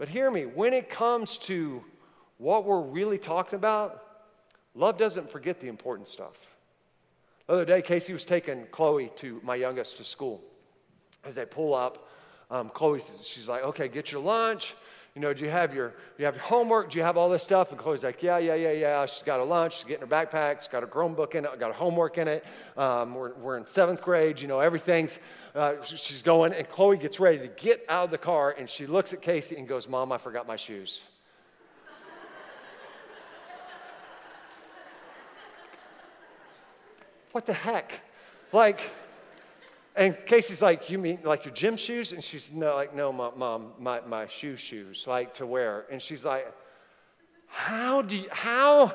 But 0.01 0.09
hear 0.09 0.31
me, 0.31 0.47
when 0.47 0.73
it 0.73 0.89
comes 0.89 1.37
to 1.41 1.85
what 2.39 2.65
we're 2.65 2.81
really 2.81 3.19
talking 3.19 3.59
about, 3.59 4.03
love 4.75 4.97
doesn't 4.97 5.31
forget 5.31 5.61
the 5.61 5.69
important 5.69 6.09
stuff. 6.09 6.37
The 7.47 7.53
other 7.53 7.65
day, 7.67 7.83
Casey 7.83 8.15
was 8.15 8.25
taking 8.25 8.65
Chloe 8.71 9.13
to 9.17 9.43
my 9.45 9.57
youngest 9.57 9.99
to 9.99 10.05
school. 10.05 10.43
As 11.23 11.35
they 11.35 11.45
pull 11.45 11.75
up, 11.75 12.09
um, 12.51 12.71
Chloe, 12.71 13.03
she's 13.23 13.47
like, 13.47 13.63
okay, 13.63 13.89
get 13.89 14.11
your 14.11 14.23
lunch. 14.23 14.75
You 15.15 15.21
know, 15.21 15.35
do 15.35 15.45
you 15.45 15.51
have 15.51 15.75
your 15.75 15.95
you 16.19 16.25
have 16.25 16.37
your 16.37 16.45
homework? 16.45 16.91
Do 16.91 16.99
you 16.99 17.03
have 17.03 17.17
all 17.17 17.29
this 17.29 17.43
stuff? 17.43 17.71
And 17.71 17.79
Chloe's 17.79 18.05
like, 18.05 18.23
yeah, 18.23 18.39
yeah, 18.39 18.55
yeah, 18.55 18.71
yeah. 18.71 19.05
She's 19.07 19.25
got 19.25 19.41
a 19.41 19.45
lunch. 19.45 19.79
She's 19.79 19.85
getting 19.85 20.07
her 20.07 20.07
backpack. 20.07 20.61
She's 20.61 20.69
got 20.69 20.85
a 20.85 20.87
Chromebook 20.87 21.35
in 21.35 21.45
it. 21.45 21.59
Got 21.59 21.73
her 21.73 21.79
homework 21.79 22.17
in 22.17 22.29
it. 22.29 22.45
Um, 22.77 23.15
we're, 23.15 23.35
we're 23.35 23.57
in 23.57 23.67
seventh 23.67 24.03
grade. 24.03 24.41
You 24.41 24.47
know, 24.47 24.61
everything's. 24.61 25.19
Uh, 25.53 25.83
she's 25.83 26.23
going, 26.23 26.53
and 26.53 26.69
Chloe 26.69 26.97
gets 26.97 27.19
ready 27.19 27.39
to 27.39 27.49
get 27.49 27.85
out 27.89 28.05
of 28.05 28.13
the 28.13 28.19
car, 28.19 28.55
and 28.57 28.71
she 28.71 28.87
looks 28.87 29.13
at 29.13 29.21
Casey 29.21 29.57
and 29.57 29.67
goes, 29.67 29.89
"Mom, 29.89 30.13
I 30.13 30.19
forgot 30.19 30.47
my 30.47 30.55
shoes." 30.55 31.03
what 37.33 37.47
the 37.47 37.53
heck? 37.53 38.01
Like, 38.53 38.93
and 39.97 40.17
Casey's 40.27 40.63
like, 40.63 40.91
You 40.91 40.99
mean 40.99 41.21
like 41.25 41.45
your 41.45 41.55
gym 41.55 41.77
shoes? 41.77 42.13
And 42.13 42.23
she's 42.23 42.53
no, 42.53 42.75
like, 42.75 42.95
No, 42.95 43.13
mom, 43.13 43.73
my, 43.79 44.01
my 44.01 44.27
shoe 44.27 44.57
shoes, 44.57 45.07
like 45.07 45.35
to 45.35 45.47
wear. 45.47 45.87
And 45.91 46.01
she's 46.01 46.25
like, 46.25 46.53
How 47.47 48.03
do 48.03 48.17
you, 48.17 48.29
how, 48.31 48.95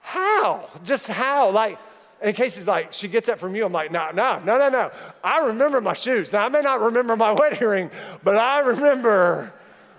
how? 0.00 0.68
Just 0.84 1.06
how? 1.06 1.50
Like, 1.50 1.78
and 2.20 2.34
Casey's 2.34 2.66
like, 2.66 2.92
she 2.92 3.08
gets 3.08 3.26
that 3.26 3.38
from 3.38 3.54
you. 3.54 3.66
I'm 3.66 3.72
like, 3.72 3.92
no, 3.92 4.10
no, 4.10 4.40
no, 4.44 4.56
no, 4.56 4.68
no. 4.68 4.90
I 5.22 5.40
remember 5.40 5.80
my 5.80 5.92
shoes. 5.92 6.32
Now, 6.32 6.46
I 6.46 6.48
may 6.48 6.62
not 6.62 6.80
remember 6.80 7.14
my 7.14 7.32
wedding 7.38 7.68
ring, 7.68 7.90
but 8.24 8.38
I 8.38 8.60
remember 8.60 9.52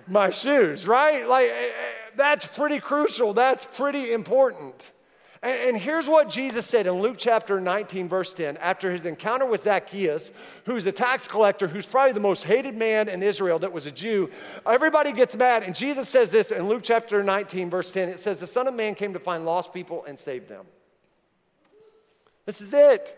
my 0.07 0.29
shoes, 0.31 0.87
right? 0.87 1.27
Like, 1.27 1.49
eh, 1.49 1.53
eh, 1.53 1.71
that's 2.15 2.47
pretty 2.47 2.79
crucial. 2.79 3.33
That's 3.33 3.65
pretty 3.65 4.11
important. 4.13 4.91
And, 5.43 5.69
and, 5.69 5.78
here's 5.78 6.08
what 6.08 6.30
Jesus 6.30 6.65
said 6.65 6.88
in 6.88 7.02
Luke 7.02 7.15
chapter 7.17 7.62
19, 7.62 8.10
verse 8.10 8.34
10, 8.34 8.58
after 8.58 8.91
his 8.91 9.06
encounter 9.06 9.45
with 9.45 9.62
Zacchaeus, 9.62 10.32
who's 10.65 10.86
a 10.86 10.91
tax 10.91 11.28
collector, 11.28 11.67
who's 11.67 11.86
probably 11.86 12.13
the 12.13 12.19
most 12.19 12.43
hated 12.43 12.76
man 12.76 13.08
in 13.08 13.21
Israel 13.21 13.60
that 13.60 13.71
was 13.71 13.86
a 13.86 13.91
Jew. 13.91 14.30
Everybody 14.65 15.12
gets 15.12 15.36
mad. 15.36 15.63
And 15.63 15.76
Jesus 15.76 16.10
says 16.10 16.32
this 16.32 16.50
in 16.52 16.67
Luke 16.67 16.82
chapter 16.84 17.23
19, 17.23 17.69
verse 17.69 17.91
10 17.91 18.10
it 18.10 18.19
says, 18.19 18.39
The 18.39 18.47
Son 18.47 18.67
of 18.67 18.73
Man 18.73 18.95
came 18.95 19.13
to 19.13 19.19
find 19.19 19.45
lost 19.45 19.73
people 19.73 20.04
and 20.06 20.17
save 20.17 20.47
them. 20.47 20.65
This 22.45 22.62
is 22.62 22.73
it. 22.73 23.17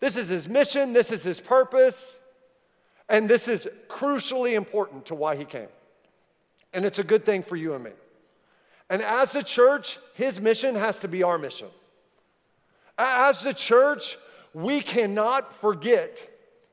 This 0.00 0.16
is 0.16 0.28
his 0.28 0.48
mission, 0.48 0.94
this 0.94 1.12
is 1.12 1.22
his 1.22 1.40
purpose, 1.40 2.16
and 3.08 3.28
this 3.28 3.48
is 3.48 3.68
crucially 3.86 4.54
important 4.54 5.06
to 5.06 5.14
why 5.14 5.36
he 5.36 5.44
came. 5.44 5.68
And 6.72 6.86
it's 6.86 6.98
a 6.98 7.04
good 7.04 7.24
thing 7.26 7.42
for 7.42 7.56
you 7.56 7.74
and 7.74 7.84
me. 7.84 7.90
And 8.90 9.00
as 9.02 9.36
a 9.36 9.42
church, 9.42 9.98
his 10.14 10.40
mission 10.40 10.74
has 10.74 10.98
to 10.98 11.08
be 11.08 11.22
our 11.22 11.38
mission. 11.38 11.68
As 12.98 13.46
a 13.46 13.54
church, 13.54 14.18
we 14.52 14.82
cannot 14.82 15.54
forget 15.60 16.28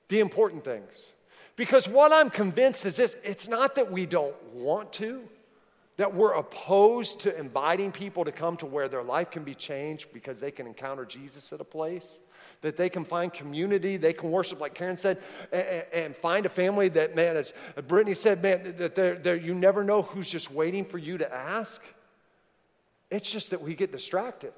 the 0.10 0.20
important 0.20 0.66
things. 0.66 1.12
Because 1.56 1.88
what 1.88 2.12
I'm 2.12 2.30
convinced 2.30 2.86
is 2.86 2.98
this 2.98 3.16
it's 3.24 3.48
not 3.48 3.76
that 3.76 3.92
we 3.92 4.06
don't 4.06 4.36
want 4.54 4.92
to, 4.94 5.24
that 5.98 6.14
we're 6.14 6.34
opposed 6.34 7.22
to 7.22 7.38
inviting 7.38 7.92
people 7.92 8.26
to 8.26 8.32
come 8.32 8.58
to 8.58 8.66
where 8.66 8.88
their 8.88 9.04
life 9.04 9.32
can 9.32 9.44
be 9.44 9.56
changed 9.56 10.08
because 10.14 10.40
they 10.40 10.52
can 10.52 10.68
encounter 10.68 11.06
Jesus 11.06 11.52
at 11.54 11.62
a 11.62 11.64
place, 11.64 12.20
that 12.62 12.78
they 12.78 12.90
can 12.90 13.06
find 13.06 13.34
community, 13.34 13.98
they 13.98 14.14
can 14.14 14.32
worship, 14.32 14.60
like 14.60 14.76
Karen 14.76 14.98
said, 14.98 15.20
and, 15.52 15.86
and 15.94 16.16
find 16.16 16.46
a 16.46 16.50
family 16.50 16.90
that, 16.90 17.16
man, 17.16 17.36
as 17.36 17.54
Brittany 17.88 18.14
said, 18.14 18.42
man, 18.42 18.76
that 18.78 18.96
they're, 18.96 19.16
they're, 19.16 19.36
you 19.36 19.56
never 19.56 19.84
know 19.84 20.04
who's 20.04 20.28
just 20.28 20.52
waiting 20.52 20.86
for 20.86 20.98
you 20.98 21.18
to 21.18 21.34
ask. 21.34 21.82
It's 23.10 23.30
just 23.30 23.52
that 23.52 23.62
we 23.62 23.76
get 23.76 23.92
distracted 23.92 24.54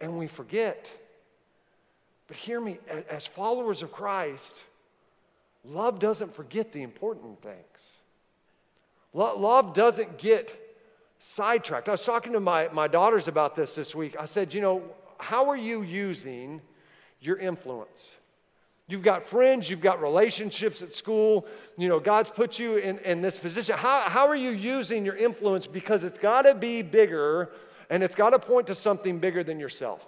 and 0.00 0.18
we 0.18 0.26
forget. 0.26 0.90
But 2.26 2.36
hear 2.36 2.60
me, 2.60 2.78
as 3.08 3.26
followers 3.26 3.82
of 3.82 3.92
Christ, 3.92 4.56
love 5.64 5.98
doesn't 5.98 6.34
forget 6.34 6.72
the 6.72 6.82
important 6.82 7.40
things. 7.42 7.98
Love 9.12 9.74
doesn't 9.74 10.18
get 10.18 10.60
sidetracked. 11.18 11.88
I 11.88 11.92
was 11.92 12.04
talking 12.04 12.32
to 12.32 12.40
my, 12.40 12.68
my 12.72 12.88
daughters 12.88 13.28
about 13.28 13.54
this 13.54 13.74
this 13.74 13.94
week. 13.94 14.16
I 14.18 14.24
said, 14.26 14.52
you 14.52 14.60
know, 14.60 14.82
how 15.18 15.48
are 15.48 15.56
you 15.56 15.82
using 15.82 16.60
your 17.20 17.38
influence? 17.38 18.10
You've 18.86 19.02
got 19.02 19.26
friends, 19.26 19.70
you've 19.70 19.80
got 19.80 20.02
relationships 20.02 20.82
at 20.82 20.92
school. 20.92 21.46
You 21.78 21.88
know, 21.88 21.98
God's 21.98 22.30
put 22.30 22.58
you 22.58 22.76
in, 22.76 22.98
in 22.98 23.22
this 23.22 23.38
position. 23.38 23.76
How, 23.78 24.00
how 24.00 24.26
are 24.28 24.36
you 24.36 24.50
using 24.50 25.06
your 25.06 25.16
influence? 25.16 25.66
Because 25.66 26.04
it's 26.04 26.18
got 26.18 26.42
to 26.42 26.54
be 26.54 26.82
bigger 26.82 27.50
and 27.88 28.02
it's 28.02 28.14
got 28.14 28.30
to 28.30 28.38
point 28.38 28.66
to 28.66 28.74
something 28.74 29.18
bigger 29.18 29.42
than 29.42 29.58
yourself. 29.58 30.06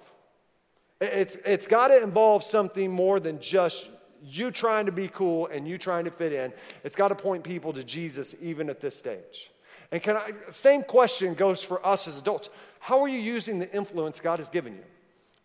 It's, 1.00 1.36
it's 1.44 1.66
got 1.66 1.88
to 1.88 2.02
involve 2.02 2.42
something 2.42 2.90
more 2.90 3.18
than 3.18 3.40
just 3.40 3.88
you 4.22 4.50
trying 4.50 4.86
to 4.86 4.92
be 4.92 5.08
cool 5.08 5.46
and 5.46 5.66
you 5.66 5.78
trying 5.78 6.04
to 6.04 6.10
fit 6.10 6.32
in. 6.32 6.52
It's 6.84 6.96
got 6.96 7.08
to 7.08 7.14
point 7.14 7.44
people 7.44 7.72
to 7.74 7.84
Jesus 7.84 8.34
even 8.42 8.68
at 8.68 8.80
this 8.80 8.96
stage. 8.96 9.50
And 9.92 10.02
can 10.02 10.16
I, 10.16 10.32
same 10.50 10.82
question 10.82 11.34
goes 11.34 11.62
for 11.62 11.84
us 11.86 12.08
as 12.08 12.18
adults. 12.18 12.50
How 12.80 13.00
are 13.00 13.08
you 13.08 13.20
using 13.20 13.58
the 13.58 13.72
influence 13.74 14.20
God 14.20 14.38
has 14.38 14.50
given 14.50 14.74
you? 14.74 14.84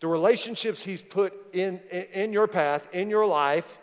The 0.02 0.08
relationships 0.08 0.82
He's 0.82 1.00
put 1.00 1.32
in, 1.54 1.78
in, 2.12 2.32
your 2.32 2.48
path, 2.48 2.88
in 2.92 3.08
your 3.08 3.24
life. 3.24 3.78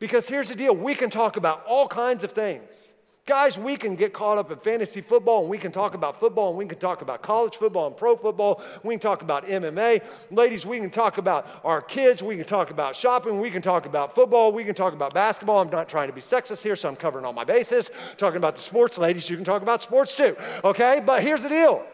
Because 0.00 0.28
here's 0.28 0.48
the 0.48 0.56
deal 0.56 0.74
we 0.74 0.96
can 0.96 1.10
talk 1.10 1.36
about 1.36 1.64
all 1.64 1.86
kinds 1.86 2.24
of 2.24 2.32
things. 2.32 2.90
Guys, 3.24 3.56
we 3.56 3.76
can 3.76 3.94
get 3.94 4.12
caught 4.12 4.36
up 4.36 4.50
in 4.50 4.58
fantasy 4.58 5.00
football 5.00 5.42
and 5.42 5.48
we 5.48 5.56
can 5.56 5.70
talk 5.70 5.94
about 5.94 6.18
football 6.18 6.48
and 6.48 6.58
we 6.58 6.66
can 6.66 6.78
talk 6.78 7.02
about 7.02 7.22
college 7.22 7.56
football 7.56 7.86
and 7.86 7.96
pro 7.96 8.16
football. 8.16 8.60
We 8.82 8.94
can 8.94 9.00
talk 9.00 9.22
about 9.22 9.46
MMA. 9.46 10.02
Ladies, 10.32 10.66
we 10.66 10.80
can 10.80 10.90
talk 10.90 11.18
about 11.18 11.46
our 11.64 11.80
kids. 11.80 12.20
We 12.20 12.36
can 12.36 12.44
talk 12.44 12.70
about 12.70 12.96
shopping. 12.96 13.40
We 13.40 13.50
can 13.52 13.62
talk 13.62 13.86
about 13.86 14.12
football. 14.12 14.50
We 14.50 14.64
can 14.64 14.74
talk 14.74 14.92
about 14.92 15.14
basketball. 15.14 15.60
I'm 15.60 15.70
not 15.70 15.88
trying 15.88 16.08
to 16.08 16.12
be 16.12 16.20
sexist 16.20 16.64
here, 16.64 16.74
so 16.74 16.88
I'm 16.88 16.96
covering 16.96 17.24
all 17.24 17.32
my 17.32 17.44
bases. 17.44 17.92
Talking 18.18 18.38
about 18.38 18.56
the 18.56 18.60
sports. 18.60 18.98
Ladies, 18.98 19.30
you 19.30 19.36
can 19.36 19.44
talk 19.44 19.62
about 19.62 19.84
sports 19.84 20.16
too. 20.16 20.36
Okay? 20.64 21.00
But 21.06 21.22
here's 21.22 21.44
the 21.44 21.48
deal 21.48 21.86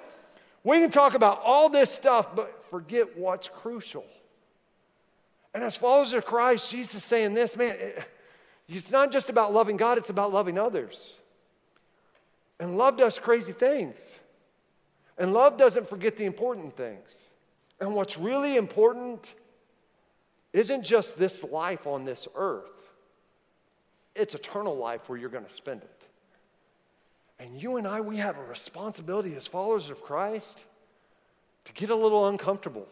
we 0.64 0.78
can 0.78 0.90
talk 0.90 1.12
about 1.12 1.42
all 1.44 1.68
this 1.68 1.90
stuff, 1.90 2.34
but 2.34 2.59
forget 2.70 3.18
what's 3.18 3.48
crucial. 3.48 4.04
And 5.52 5.64
as 5.64 5.76
followers 5.76 6.12
of 6.12 6.24
Christ, 6.24 6.70
Jesus 6.70 7.04
saying 7.04 7.34
this 7.34 7.56
man, 7.56 7.76
it's 8.68 8.90
not 8.90 9.10
just 9.10 9.28
about 9.28 9.52
loving 9.52 9.76
God, 9.76 9.98
it's 9.98 10.10
about 10.10 10.32
loving 10.32 10.58
others. 10.58 11.16
And 12.58 12.76
love 12.76 12.96
does 12.96 13.18
crazy 13.18 13.52
things. 13.52 13.98
And 15.18 15.32
love 15.32 15.56
doesn't 15.56 15.88
forget 15.88 16.16
the 16.16 16.24
important 16.24 16.76
things. 16.76 17.28
And 17.80 17.94
what's 17.94 18.16
really 18.16 18.56
important 18.56 19.34
isn't 20.52 20.82
just 20.84 21.18
this 21.18 21.42
life 21.42 21.86
on 21.86 22.04
this 22.04 22.28
earth, 22.34 22.70
it's 24.14 24.34
eternal 24.34 24.76
life 24.76 25.08
where 25.08 25.18
you're 25.18 25.30
going 25.30 25.44
to 25.44 25.52
spend 25.52 25.82
it. 25.82 26.02
And 27.38 27.60
you 27.60 27.76
and 27.76 27.88
I, 27.88 28.02
we 28.02 28.18
have 28.18 28.36
a 28.36 28.44
responsibility 28.44 29.34
as 29.34 29.46
followers 29.46 29.88
of 29.88 30.02
Christ 30.02 30.64
to 31.64 31.72
get 31.72 31.90
a 31.90 31.94
little 31.94 32.28
uncomfortable, 32.28 32.86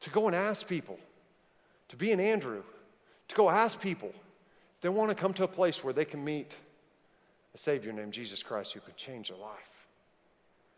to 0.00 0.10
go 0.10 0.26
and 0.26 0.36
ask 0.36 0.66
people, 0.66 0.98
to 1.88 1.96
be 1.96 2.12
an 2.12 2.20
Andrew, 2.20 2.62
to 3.28 3.34
go 3.34 3.48
ask 3.48 3.80
people 3.80 4.10
if 4.10 4.80
they 4.80 4.88
want 4.88 5.10
to 5.10 5.14
come 5.14 5.32
to 5.34 5.44
a 5.44 5.48
place 5.48 5.84
where 5.84 5.92
they 5.92 6.04
can 6.04 6.24
meet 6.24 6.52
a 7.54 7.58
Savior 7.58 7.92
named 7.92 8.12
Jesus 8.12 8.42
Christ 8.42 8.72
who 8.72 8.80
can 8.80 8.94
change 8.96 9.28
their 9.28 9.38
life. 9.38 9.86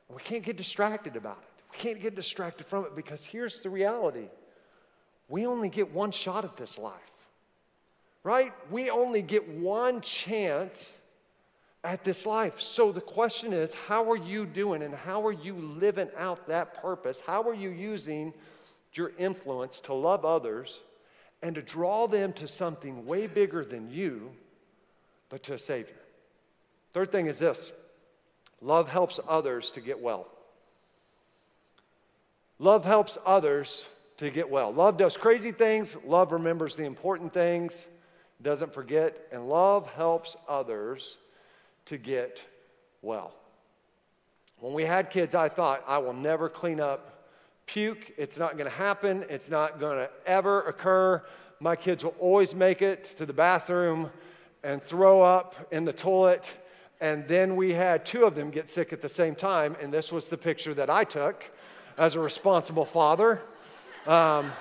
And 0.09 0.17
we 0.17 0.23
can't 0.23 0.43
get 0.43 0.57
distracted 0.57 1.17
about 1.17 1.39
it. 1.39 1.63
We 1.73 1.79
can't 1.79 2.01
get 2.01 2.15
distracted 2.15 2.67
from 2.67 2.85
it 2.85 2.95
because 2.95 3.25
here's 3.25 3.61
the 3.61 3.71
reality 3.71 4.29
we 5.29 5.47
only 5.47 5.71
get 5.71 5.93
one 5.93 6.11
shot 6.11 6.45
at 6.45 6.57
this 6.57 6.79
life, 6.79 6.93
right? 8.23 8.53
We 8.71 8.91
only 8.91 9.23
get 9.23 9.49
one 9.49 10.03
chance 10.03 10.93
at 11.85 12.03
this 12.03 12.25
life. 12.25 12.59
So 12.61 12.91
the 12.91 13.01
question 13.03 13.53
is, 13.53 13.75
how 13.75 14.11
are 14.11 14.17
you 14.17 14.47
doing 14.47 14.83
and 14.83 14.95
how 14.95 15.25
are 15.27 15.33
you 15.33 15.55
living 15.55 16.09
out 16.17 16.49
that 16.49 16.81
purpose? 16.81 17.21
How 17.21 17.43
are 17.43 17.55
you 17.55 17.69
using 17.69 18.33
your 18.95 19.13
influence 19.19 19.81
to 19.81 19.93
love 19.93 20.25
others 20.25 20.81
and 21.43 21.55
to 21.55 21.63
draw 21.63 22.07
them 22.09 22.33
to 22.33 22.49
something 22.49 23.05
way 23.05 23.27
bigger 23.27 23.65
than 23.65 23.91
you, 23.91 24.31
but 25.29 25.43
to 25.45 25.55
a 25.55 25.59
Savior? 25.59 25.95
Third 26.93 27.13
thing 27.13 27.27
is 27.27 27.39
this 27.39 27.71
love 28.63 28.89
helps 28.89 29.21
others 29.29 29.71
to 29.73 29.83
get 29.83 30.01
well. 30.01 30.27
Love 32.59 32.85
helps 32.87 33.19
others 33.27 33.85
to 34.17 34.31
get 34.31 34.49
well. 34.49 34.73
Love 34.73 34.97
does 34.97 35.19
crazy 35.19 35.53
things, 35.53 35.97
love 36.07 36.33
remembers 36.33 36.77
the 36.77 36.85
important 36.85 37.35
things, 37.35 37.87
doesn't 38.41 38.73
forget, 38.73 39.27
and 39.33 39.49
love 39.49 39.87
helps 39.93 40.37
others 40.49 41.19
to 41.87 41.99
get 41.99 42.43
well. 43.03 43.33
When 44.59 44.73
we 44.73 44.85
had 44.85 45.11
kids, 45.11 45.35
I 45.35 45.49
thought, 45.49 45.85
I 45.87 45.99
will 45.99 46.15
never 46.15 46.49
clean 46.49 46.81
up 46.81 47.29
puke. 47.67 48.13
It's 48.17 48.39
not 48.39 48.53
going 48.53 48.71
to 48.71 48.77
happen. 48.77 49.25
It's 49.29 49.51
not 49.51 49.81
going 49.81 49.99
to 49.99 50.11
ever 50.27 50.63
occur. 50.63 51.23
My 51.61 51.77
kids 51.77 52.05
will 52.05 52.15
always 52.19 52.55
make 52.55 52.83
it 52.83 53.17
to 53.19 53.27
the 53.27 53.33
bathroom 53.33 54.11
and 54.63 54.83
throw 54.83 55.23
up 55.23 55.69
in 55.71 55.85
the 55.85 55.93
toilet. 55.93 56.51
And 57.01 57.27
then 57.29 57.57
we 57.57 57.73
had 57.73 58.07
two 58.07 58.25
of 58.25 58.35
them 58.35 58.51
get 58.51 58.71
sick 58.71 58.93
at 58.93 59.03
the 59.03 59.09
same 59.09 59.35
time. 59.35 59.77
And 59.81 59.93
this 59.93 60.11
was 60.11 60.29
the 60.29 60.39
picture 60.39 60.75
that 60.75 60.89
I 60.89 61.05
took 61.05 61.51
as 61.99 62.15
a 62.15 62.21
responsible 62.21 62.85
father. 62.85 63.41
Um, 64.07 64.53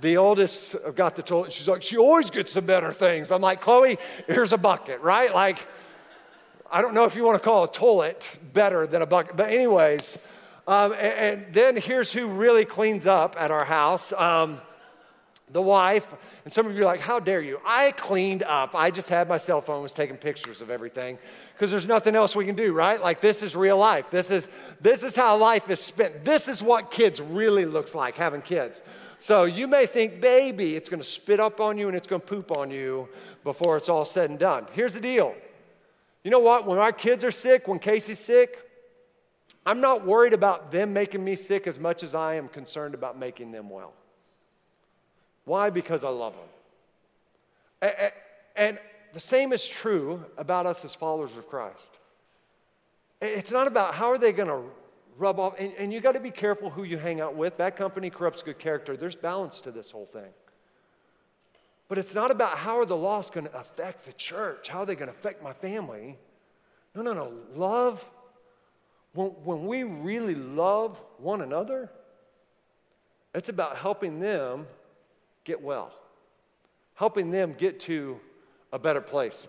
the 0.00 0.16
oldest 0.16 0.74
got 0.94 1.16
the 1.16 1.22
toilet. 1.22 1.52
She's 1.52 1.68
like, 1.68 1.82
she 1.82 1.96
always 1.96 2.30
gets 2.30 2.54
the 2.54 2.62
better 2.62 2.92
things. 2.92 3.30
I'm 3.30 3.42
like, 3.42 3.60
Chloe, 3.60 3.98
here's 4.26 4.52
a 4.52 4.58
bucket, 4.58 5.00
right? 5.00 5.32
Like, 5.32 5.66
I 6.74 6.80
don't 6.80 6.94
know 6.94 7.04
if 7.04 7.14
you 7.14 7.22
want 7.22 7.36
to 7.36 7.44
call 7.44 7.64
a 7.64 7.70
toilet 7.70 8.26
better 8.54 8.86
than 8.86 9.02
a 9.02 9.06
bucket, 9.06 9.36
but 9.36 9.50
anyways. 9.50 10.16
Um, 10.66 10.92
and, 10.92 11.02
and, 11.02 11.52
then 11.52 11.76
here's 11.76 12.10
who 12.10 12.28
really 12.28 12.64
cleans 12.64 13.06
up 13.06 13.36
at 13.38 13.50
our 13.50 13.64
house. 13.64 14.10
Um, 14.12 14.58
the 15.50 15.60
wife, 15.60 16.06
and 16.44 16.52
some 16.52 16.66
of 16.66 16.74
you 16.74 16.80
are 16.80 16.86
like, 16.86 17.00
How 17.00 17.20
dare 17.20 17.42
you? 17.42 17.60
I 17.66 17.90
cleaned 17.90 18.42
up. 18.42 18.74
I 18.74 18.90
just 18.90 19.10
had 19.10 19.28
my 19.28 19.36
cell 19.36 19.60
phone, 19.60 19.82
was 19.82 19.92
taking 19.92 20.16
pictures 20.16 20.62
of 20.62 20.70
everything 20.70 21.18
because 21.52 21.70
there's 21.70 21.86
nothing 21.86 22.14
else 22.14 22.34
we 22.34 22.46
can 22.46 22.56
do, 22.56 22.72
right? 22.72 23.02
Like 23.02 23.20
this 23.20 23.42
is 23.42 23.54
real 23.54 23.76
life. 23.76 24.10
This 24.10 24.30
is 24.30 24.48
this 24.80 25.02
is 25.02 25.14
how 25.14 25.36
life 25.36 25.68
is 25.68 25.78
spent. 25.78 26.24
This 26.24 26.48
is 26.48 26.62
what 26.62 26.90
kids 26.90 27.20
really 27.20 27.66
looks 27.66 27.94
like 27.94 28.16
having 28.16 28.40
kids. 28.40 28.80
So 29.18 29.44
you 29.44 29.66
may 29.66 29.84
think, 29.84 30.22
baby, 30.22 30.74
it's 30.74 30.88
gonna 30.88 31.04
spit 31.04 31.38
up 31.38 31.60
on 31.60 31.76
you 31.76 31.88
and 31.88 31.96
it's 31.96 32.06
gonna 32.06 32.20
poop 32.20 32.56
on 32.56 32.70
you 32.70 33.10
before 33.44 33.76
it's 33.76 33.90
all 33.90 34.06
said 34.06 34.30
and 34.30 34.38
done. 34.38 34.66
Here's 34.72 34.94
the 34.94 35.00
deal. 35.00 35.34
You 36.24 36.30
know 36.30 36.38
what? 36.38 36.66
When 36.66 36.78
our 36.78 36.92
kids 36.92 37.24
are 37.24 37.32
sick, 37.32 37.66
when 37.66 37.78
Casey's 37.78 38.18
sick, 38.18 38.58
I'm 39.66 39.80
not 39.80 40.06
worried 40.06 40.32
about 40.32 40.72
them 40.72 40.92
making 40.92 41.24
me 41.24 41.36
sick 41.36 41.66
as 41.66 41.78
much 41.78 42.02
as 42.02 42.14
I 42.14 42.34
am 42.34 42.48
concerned 42.48 42.94
about 42.94 43.18
making 43.18 43.52
them 43.52 43.70
well. 43.70 43.92
Why? 45.44 45.70
Because 45.70 46.04
I 46.04 46.08
love 46.08 46.34
them. 47.80 47.92
And 48.56 48.78
the 49.12 49.20
same 49.20 49.52
is 49.52 49.66
true 49.66 50.24
about 50.36 50.66
us 50.66 50.84
as 50.84 50.94
followers 50.94 51.36
of 51.36 51.48
Christ. 51.48 51.98
It's 53.20 53.50
not 53.50 53.66
about 53.66 53.94
how 53.94 54.10
are 54.10 54.18
they 54.18 54.32
going 54.32 54.48
to 54.48 54.62
rub 55.18 55.38
off, 55.38 55.54
and, 55.58 55.72
and 55.78 55.92
you 55.92 56.00
got 56.00 56.12
to 56.12 56.20
be 56.20 56.30
careful 56.30 56.70
who 56.70 56.84
you 56.84 56.98
hang 56.98 57.20
out 57.20 57.34
with. 57.36 57.56
Bad 57.56 57.76
company 57.76 58.10
corrupts 58.10 58.42
good 58.42 58.58
character. 58.58 58.96
There's 58.96 59.14
balance 59.16 59.60
to 59.62 59.70
this 59.70 59.90
whole 59.90 60.06
thing. 60.06 60.30
But 61.92 61.98
it's 61.98 62.14
not 62.14 62.30
about 62.30 62.56
how 62.56 62.78
are 62.78 62.86
the 62.86 62.96
lost 62.96 63.34
going 63.34 63.44
to 63.44 63.54
affect 63.54 64.06
the 64.06 64.14
church? 64.14 64.70
How 64.70 64.78
are 64.78 64.86
they 64.86 64.94
going 64.94 65.08
to 65.08 65.14
affect 65.14 65.42
my 65.42 65.52
family? 65.52 66.16
No, 66.94 67.02
no, 67.02 67.12
no. 67.12 67.34
Love, 67.54 68.02
when, 69.12 69.28
when 69.44 69.66
we 69.66 69.82
really 69.82 70.34
love 70.34 70.98
one 71.18 71.42
another, 71.42 71.90
it's 73.34 73.50
about 73.50 73.76
helping 73.76 74.20
them 74.20 74.66
get 75.44 75.60
well, 75.60 75.92
helping 76.94 77.30
them 77.30 77.54
get 77.58 77.78
to 77.80 78.18
a 78.72 78.78
better 78.78 79.02
place. 79.02 79.46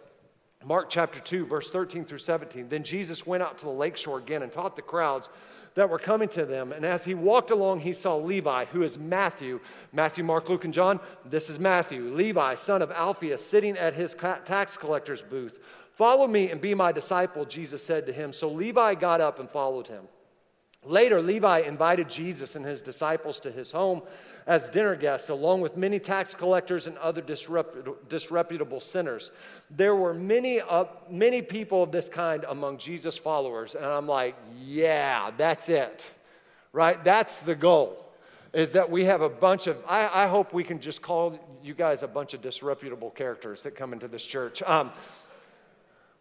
Mark 0.65 0.89
chapter 0.89 1.19
2, 1.19 1.45
verse 1.45 1.69
13 1.69 2.05
through 2.05 2.19
17. 2.19 2.69
Then 2.69 2.83
Jesus 2.83 3.25
went 3.25 3.43
out 3.43 3.57
to 3.59 3.65
the 3.65 3.71
lakeshore 3.71 4.19
again 4.19 4.41
and 4.41 4.51
taught 4.51 4.75
the 4.75 4.81
crowds 4.81 5.29
that 5.75 5.89
were 5.89 5.99
coming 5.99 6.29
to 6.29 6.45
them. 6.45 6.71
And 6.71 6.85
as 6.85 7.05
he 7.05 7.13
walked 7.13 7.51
along, 7.51 7.81
he 7.81 7.93
saw 7.93 8.15
Levi, 8.15 8.65
who 8.65 8.83
is 8.83 8.97
Matthew. 8.97 9.59
Matthew, 9.91 10.23
Mark, 10.23 10.47
Luke, 10.49 10.65
and 10.65 10.73
John. 10.73 10.99
This 11.25 11.49
is 11.49 11.59
Matthew. 11.59 12.13
Levi, 12.13 12.55
son 12.55 12.81
of 12.81 12.91
Alphaeus, 12.91 13.45
sitting 13.45 13.77
at 13.77 13.93
his 13.93 14.15
tax 14.45 14.77
collector's 14.77 15.21
booth. 15.21 15.59
Follow 15.93 16.27
me 16.27 16.49
and 16.49 16.59
be 16.61 16.73
my 16.73 16.91
disciple, 16.91 17.45
Jesus 17.45 17.83
said 17.83 18.05
to 18.05 18.13
him. 18.13 18.31
So 18.31 18.49
Levi 18.49 18.95
got 18.95 19.21
up 19.21 19.39
and 19.39 19.49
followed 19.49 19.87
him. 19.87 20.03
Later, 20.85 21.21
Levi 21.21 21.59
invited 21.59 22.09
Jesus 22.09 22.55
and 22.55 22.65
his 22.65 22.81
disciples 22.81 23.39
to 23.41 23.51
his 23.51 23.71
home 23.71 24.01
as 24.45 24.67
dinner 24.69 24.95
guests, 24.95 25.29
along 25.29 25.61
with 25.61 25.77
many 25.77 25.99
tax 25.99 26.33
collectors 26.35 26.87
and 26.87 26.97
other 26.97 27.21
disreputable 27.21 28.81
sinners. 28.81 29.31
There 29.69 29.95
were 29.95 30.13
many, 30.13 30.59
uh, 30.59 30.85
many 31.09 31.41
people 31.41 31.83
of 31.83 31.91
this 31.91 32.09
kind 32.09 32.43
among 32.47 32.77
Jesus' 32.79 33.17
followers, 33.17 33.75
and 33.75 33.85
I'm 33.85 34.07
like, 34.07 34.35
yeah, 34.65 35.31
that's 35.37 35.69
it, 35.69 36.13
right? 36.73 37.01
That's 37.03 37.37
the 37.37 37.55
goal, 37.55 38.05
is 38.51 38.73
that 38.73 38.91
we 38.91 39.05
have 39.05 39.21
a 39.21 39.29
bunch 39.29 39.67
of, 39.67 39.77
I, 39.87 40.25
I 40.25 40.27
hope 40.27 40.53
we 40.53 40.63
can 40.63 40.81
just 40.81 41.01
call 41.01 41.39
you 41.63 41.73
guys 41.73 42.03
a 42.03 42.07
bunch 42.07 42.33
of 42.33 42.41
disreputable 42.41 43.11
characters 43.11 43.63
that 43.63 43.75
come 43.75 43.93
into 43.93 44.09
this 44.09 44.25
church. 44.25 44.61
Um, 44.63 44.91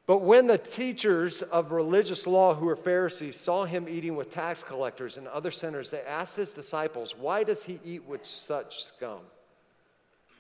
but 0.07 0.19
when 0.19 0.49
the 0.49 0.59
teachers 0.59 1.43
of 1.43 1.71
religious 1.71 2.27
law, 2.27 2.55
who 2.55 2.67
were 2.67 2.77
Pharisees, 2.77 3.39
saw 3.39 3.65
him 3.65 3.89
eating 3.89 4.17
with 4.17 4.33
tax 4.33 4.63
collectors 4.63 5.17
and 5.17 5.29
other 5.29 5.53
sinners, 5.53 5.91
they 5.91 6.01
asked 6.01 6.37
his 6.37 6.53
disciples, 6.53 7.17
Why 7.17 7.45
does 7.45 7.63
he 7.63 7.79
eat 7.85 8.05
with 8.05 8.27
such 8.27 8.85
scum? 8.85 9.21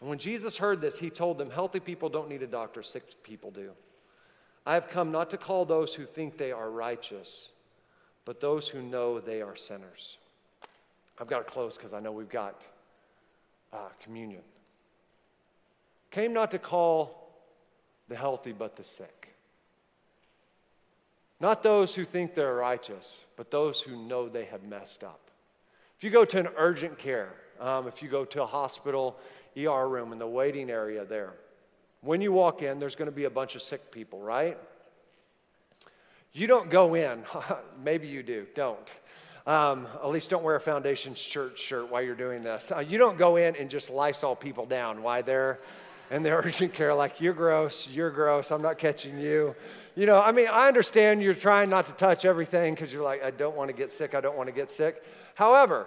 And 0.00 0.08
when 0.08 0.18
Jesus 0.18 0.56
heard 0.56 0.80
this, 0.80 0.98
he 0.98 1.10
told 1.10 1.38
them, 1.38 1.48
Healthy 1.48 1.80
people 1.80 2.08
don't 2.08 2.28
need 2.28 2.42
a 2.42 2.46
doctor, 2.46 2.82
sick 2.82 3.22
people 3.22 3.52
do. 3.52 3.70
I 4.66 4.74
have 4.74 4.88
come 4.88 5.12
not 5.12 5.30
to 5.30 5.36
call 5.36 5.64
those 5.64 5.94
who 5.94 6.06
think 6.06 6.38
they 6.38 6.50
are 6.50 6.70
righteous, 6.70 7.50
but 8.24 8.40
those 8.40 8.68
who 8.68 8.82
know 8.82 9.20
they 9.20 9.42
are 9.42 9.56
sinners. 9.56 10.18
I've 11.20 11.28
got 11.28 11.38
to 11.38 11.44
close 11.44 11.76
because 11.76 11.92
I 11.92 12.00
know 12.00 12.10
we've 12.10 12.28
got 12.28 12.62
uh, 13.72 13.88
communion. 14.02 14.42
Came 16.10 16.32
not 16.32 16.50
to 16.50 16.58
call 16.58 17.30
the 18.08 18.16
healthy, 18.16 18.52
but 18.52 18.76
the 18.76 18.84
sick. 18.84 19.21
Not 21.42 21.64
those 21.64 21.92
who 21.92 22.04
think 22.04 22.36
they're 22.36 22.54
righteous, 22.54 23.20
but 23.36 23.50
those 23.50 23.80
who 23.80 23.96
know 23.96 24.28
they 24.28 24.44
have 24.44 24.62
messed 24.62 25.02
up. 25.02 25.18
If 25.98 26.04
you 26.04 26.10
go 26.10 26.24
to 26.24 26.38
an 26.38 26.48
urgent 26.56 27.00
care, 27.00 27.34
um, 27.58 27.88
if 27.88 28.00
you 28.00 28.08
go 28.08 28.24
to 28.26 28.44
a 28.44 28.46
hospital 28.46 29.18
ER 29.58 29.88
room 29.88 30.12
in 30.12 30.20
the 30.20 30.26
waiting 30.26 30.70
area 30.70 31.04
there, 31.04 31.32
when 32.00 32.20
you 32.20 32.30
walk 32.32 32.62
in, 32.62 32.78
there's 32.78 32.94
going 32.94 33.10
to 33.10 33.14
be 33.14 33.24
a 33.24 33.30
bunch 33.30 33.56
of 33.56 33.62
sick 33.62 33.90
people, 33.90 34.20
right? 34.20 34.56
You 36.32 36.46
don't 36.46 36.70
go 36.70 36.94
in. 36.94 37.24
Maybe 37.84 38.06
you 38.06 38.22
do. 38.22 38.46
Don't. 38.54 38.94
Um, 39.44 39.88
at 40.00 40.10
least 40.10 40.30
don't 40.30 40.44
wear 40.44 40.54
a 40.54 40.60
Foundations 40.60 41.20
Church 41.20 41.58
shirt 41.58 41.90
while 41.90 42.02
you're 42.02 42.14
doing 42.14 42.44
this. 42.44 42.70
Uh, 42.70 42.78
you 42.78 42.98
don't 42.98 43.18
go 43.18 43.34
in 43.34 43.56
and 43.56 43.68
just 43.68 43.90
Lysol 43.90 44.36
people 44.36 44.64
down 44.64 45.02
while 45.02 45.24
they're 45.24 45.58
in 46.12 46.22
the 46.22 46.30
urgent 46.32 46.72
care, 46.72 46.94
like, 46.94 47.20
you're 47.20 47.32
gross, 47.32 47.88
you're 47.88 48.10
gross, 48.10 48.52
I'm 48.52 48.62
not 48.62 48.78
catching 48.78 49.18
you. 49.18 49.56
You 49.94 50.06
know, 50.06 50.20
I 50.20 50.32
mean, 50.32 50.48
I 50.50 50.68
understand 50.68 51.22
you're 51.22 51.34
trying 51.34 51.68
not 51.68 51.86
to 51.86 51.92
touch 51.92 52.24
everything 52.24 52.74
because 52.74 52.92
you're 52.92 53.02
like, 53.02 53.22
I 53.22 53.30
don't 53.30 53.56
want 53.56 53.68
to 53.68 53.76
get 53.76 53.92
sick, 53.92 54.14
I 54.14 54.20
don't 54.20 54.36
want 54.36 54.48
to 54.48 54.54
get 54.54 54.70
sick. 54.70 55.02
However, 55.34 55.86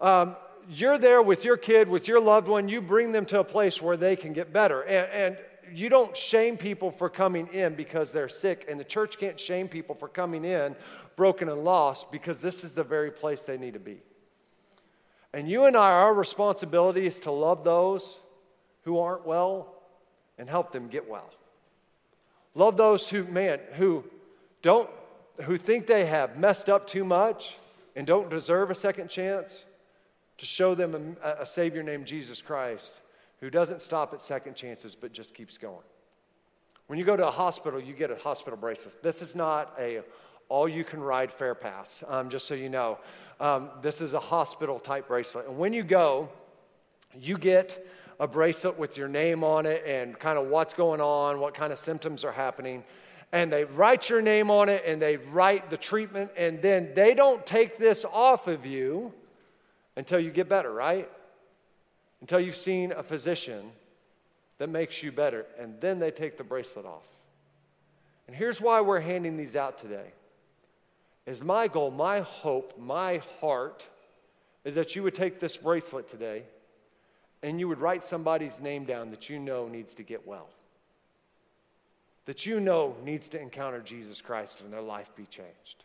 um, 0.00 0.36
you're 0.68 0.98
there 0.98 1.22
with 1.22 1.44
your 1.44 1.56
kid, 1.56 1.88
with 1.88 2.08
your 2.08 2.20
loved 2.20 2.48
one, 2.48 2.68
you 2.68 2.80
bring 2.80 3.12
them 3.12 3.26
to 3.26 3.40
a 3.40 3.44
place 3.44 3.80
where 3.80 3.96
they 3.96 4.16
can 4.16 4.32
get 4.32 4.52
better. 4.52 4.82
And, 4.82 5.10
and 5.12 5.38
you 5.72 5.88
don't 5.88 6.16
shame 6.16 6.56
people 6.56 6.90
for 6.90 7.08
coming 7.08 7.46
in 7.48 7.74
because 7.74 8.12
they're 8.12 8.28
sick, 8.28 8.66
and 8.68 8.78
the 8.78 8.84
church 8.84 9.18
can't 9.18 9.38
shame 9.38 9.68
people 9.68 9.94
for 9.94 10.08
coming 10.08 10.44
in 10.44 10.74
broken 11.16 11.48
and 11.48 11.62
lost 11.64 12.10
because 12.10 12.40
this 12.40 12.64
is 12.64 12.74
the 12.74 12.82
very 12.82 13.10
place 13.10 13.42
they 13.42 13.56
need 13.56 13.74
to 13.74 13.80
be. 13.80 13.98
And 15.32 15.48
you 15.48 15.64
and 15.64 15.76
I, 15.76 15.92
our 15.92 16.14
responsibility 16.14 17.06
is 17.06 17.18
to 17.20 17.30
love 17.30 17.64
those 17.64 18.20
who 18.82 18.98
aren't 18.98 19.26
well 19.26 19.74
and 20.38 20.48
help 20.48 20.72
them 20.72 20.88
get 20.88 21.08
well. 21.08 21.30
Love 22.54 22.76
those 22.76 23.08
who, 23.08 23.24
man, 23.24 23.60
who 23.74 24.04
don't, 24.62 24.88
who 25.42 25.56
think 25.56 25.86
they 25.86 26.06
have 26.06 26.38
messed 26.38 26.68
up 26.68 26.86
too 26.86 27.04
much 27.04 27.56
and 27.96 28.06
don't 28.06 28.30
deserve 28.30 28.70
a 28.70 28.74
second 28.74 29.08
chance, 29.08 29.64
to 30.38 30.46
show 30.46 30.74
them 30.74 31.16
a, 31.22 31.42
a 31.42 31.46
Savior 31.46 31.82
named 31.82 32.06
Jesus 32.06 32.42
Christ 32.42 33.00
who 33.40 33.50
doesn't 33.50 33.82
stop 33.82 34.12
at 34.12 34.22
second 34.22 34.54
chances 34.54 34.94
but 34.94 35.12
just 35.12 35.34
keeps 35.34 35.58
going. 35.58 35.84
When 36.86 36.98
you 36.98 37.04
go 37.04 37.16
to 37.16 37.26
a 37.26 37.30
hospital, 37.30 37.80
you 37.80 37.94
get 37.94 38.10
a 38.10 38.16
hospital 38.16 38.58
bracelet. 38.58 39.02
This 39.02 39.22
is 39.22 39.34
not 39.34 39.74
a 39.78 40.02
all 40.50 40.68
you 40.68 40.84
can 40.84 41.00
ride 41.00 41.32
fair 41.32 41.54
pass, 41.54 42.04
um, 42.06 42.28
just 42.28 42.46
so 42.46 42.54
you 42.54 42.68
know. 42.68 42.98
Um, 43.40 43.70
this 43.80 44.02
is 44.02 44.12
a 44.12 44.20
hospital 44.20 44.78
type 44.78 45.08
bracelet. 45.08 45.48
And 45.48 45.56
when 45.56 45.72
you 45.72 45.82
go, 45.82 46.28
you 47.18 47.38
get 47.38 47.86
a 48.20 48.28
bracelet 48.28 48.78
with 48.78 48.96
your 48.96 49.08
name 49.08 49.42
on 49.42 49.66
it 49.66 49.84
and 49.86 50.18
kind 50.18 50.38
of 50.38 50.46
what's 50.46 50.74
going 50.74 51.00
on, 51.00 51.40
what 51.40 51.54
kind 51.54 51.72
of 51.72 51.78
symptoms 51.78 52.24
are 52.24 52.32
happening. 52.32 52.84
And 53.32 53.52
they 53.52 53.64
write 53.64 54.08
your 54.08 54.22
name 54.22 54.50
on 54.50 54.68
it 54.68 54.84
and 54.86 55.02
they 55.02 55.16
write 55.16 55.70
the 55.70 55.76
treatment, 55.76 56.30
and 56.36 56.62
then 56.62 56.90
they 56.94 57.14
don't 57.14 57.44
take 57.44 57.78
this 57.78 58.04
off 58.04 58.46
of 58.46 58.64
you 58.64 59.12
until 59.96 60.20
you 60.20 60.30
get 60.30 60.48
better, 60.48 60.72
right? 60.72 61.10
Until 62.20 62.40
you've 62.40 62.56
seen 62.56 62.92
a 62.92 63.02
physician 63.02 63.70
that 64.58 64.68
makes 64.68 65.02
you 65.02 65.10
better, 65.10 65.46
and 65.58 65.80
then 65.80 65.98
they 65.98 66.12
take 66.12 66.36
the 66.36 66.44
bracelet 66.44 66.86
off. 66.86 67.02
And 68.28 68.36
here's 68.36 68.60
why 68.60 68.80
we're 68.80 69.00
handing 69.00 69.36
these 69.36 69.56
out 69.56 69.78
today. 69.78 70.12
Is 71.26 71.42
my 71.42 71.68
goal, 71.68 71.90
my 71.90 72.20
hope, 72.20 72.78
my 72.78 73.20
heart 73.40 73.84
is 74.64 74.76
that 74.76 74.94
you 74.94 75.02
would 75.02 75.14
take 75.14 75.40
this 75.40 75.56
bracelet 75.56 76.08
today 76.08 76.44
and 77.44 77.60
you 77.60 77.68
would 77.68 77.78
write 77.78 78.02
somebody's 78.02 78.58
name 78.58 78.84
down 78.84 79.10
that 79.10 79.28
you 79.28 79.38
know 79.38 79.68
needs 79.68 79.92
to 79.94 80.02
get 80.02 80.26
well, 80.26 80.48
that 82.24 82.46
you 82.46 82.58
know 82.58 82.96
needs 83.04 83.28
to 83.28 83.40
encounter 83.40 83.80
Jesus 83.80 84.22
Christ 84.22 84.62
and 84.62 84.72
their 84.72 84.80
life 84.80 85.14
be 85.14 85.26
changed. 85.26 85.84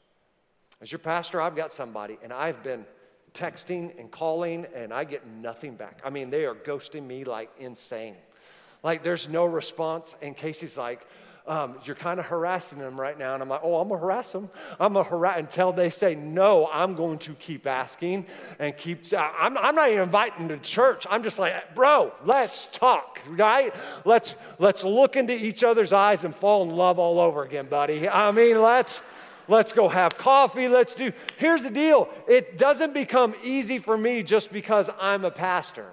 As 0.82 0.90
your 0.90 1.00
pastor, 1.00 1.42
I've 1.42 1.58
got 1.58 1.74
somebody, 1.74 2.18
and 2.24 2.32
I've 2.32 2.64
been 2.64 2.86
texting 3.34 4.00
and 4.00 4.10
calling, 4.10 4.66
and 4.74 4.94
I 4.94 5.04
get 5.04 5.28
nothing 5.28 5.76
back. 5.76 6.00
I 6.06 6.10
mean, 6.10 6.30
they 6.30 6.46
are 6.46 6.56
ghosting 6.56 7.06
me 7.06 7.26
like 7.26 7.52
insane. 7.60 8.16
Like, 8.82 9.04
there's 9.04 9.28
no 9.28 9.44
response. 9.44 10.16
And 10.22 10.38
Casey's 10.38 10.78
like, 10.78 11.06
um, 11.50 11.76
you're 11.84 11.96
kind 11.96 12.20
of 12.20 12.28
harassing 12.28 12.78
them 12.78 13.00
right 13.00 13.18
now. 13.18 13.34
And 13.34 13.42
I'm 13.42 13.50
like, 13.50 13.62
oh, 13.64 13.82
I'm 13.82 13.88
going 13.90 14.00
to 14.00 14.06
harass 14.06 14.32
them. 14.32 14.50
I'm 14.80 14.94
going 14.94 15.04
to 15.04 15.10
harass 15.10 15.40
until 15.40 15.74
they 15.74 15.90
say, 15.90 16.14
no, 16.14 16.70
I'm 16.72 16.94
going 16.94 17.18
to 17.20 17.34
keep 17.34 17.66
asking 17.66 18.28
and 18.60 18.78
keep. 18.78 19.02
I'm, 19.18 19.58
I'm 19.58 19.74
not 19.74 19.90
even 19.90 20.04
inviting 20.04 20.48
to 20.50 20.58
church. 20.58 21.08
I'm 21.10 21.24
just 21.24 21.40
like, 21.40 21.74
bro, 21.74 22.14
let's 22.24 22.68
talk, 22.68 23.20
right? 23.30 23.74
Let's, 24.06 24.36
let's 24.60 24.84
look 24.84 25.16
into 25.16 25.34
each 25.34 25.64
other's 25.64 25.92
eyes 25.92 26.24
and 26.24 26.36
fall 26.36 26.62
in 26.64 26.70
love 26.70 27.00
all 27.00 27.20
over 27.20 27.44
again, 27.44 27.66
buddy. 27.66 28.08
I 28.08 28.32
mean, 28.32 28.62
let's. 28.62 29.02
Let's 29.48 29.74
go 29.74 29.90
have 29.90 30.16
coffee. 30.16 30.68
Let's 30.68 30.94
do. 30.94 31.12
Here's 31.38 31.64
the 31.64 31.72
deal 31.72 32.08
it 32.28 32.60
doesn't 32.60 32.94
become 32.94 33.34
easy 33.44 33.80
for 33.80 33.98
me 33.98 34.22
just 34.22 34.54
because 34.54 34.92
I'm 35.02 35.26
a 35.26 35.32
pastor, 35.32 35.88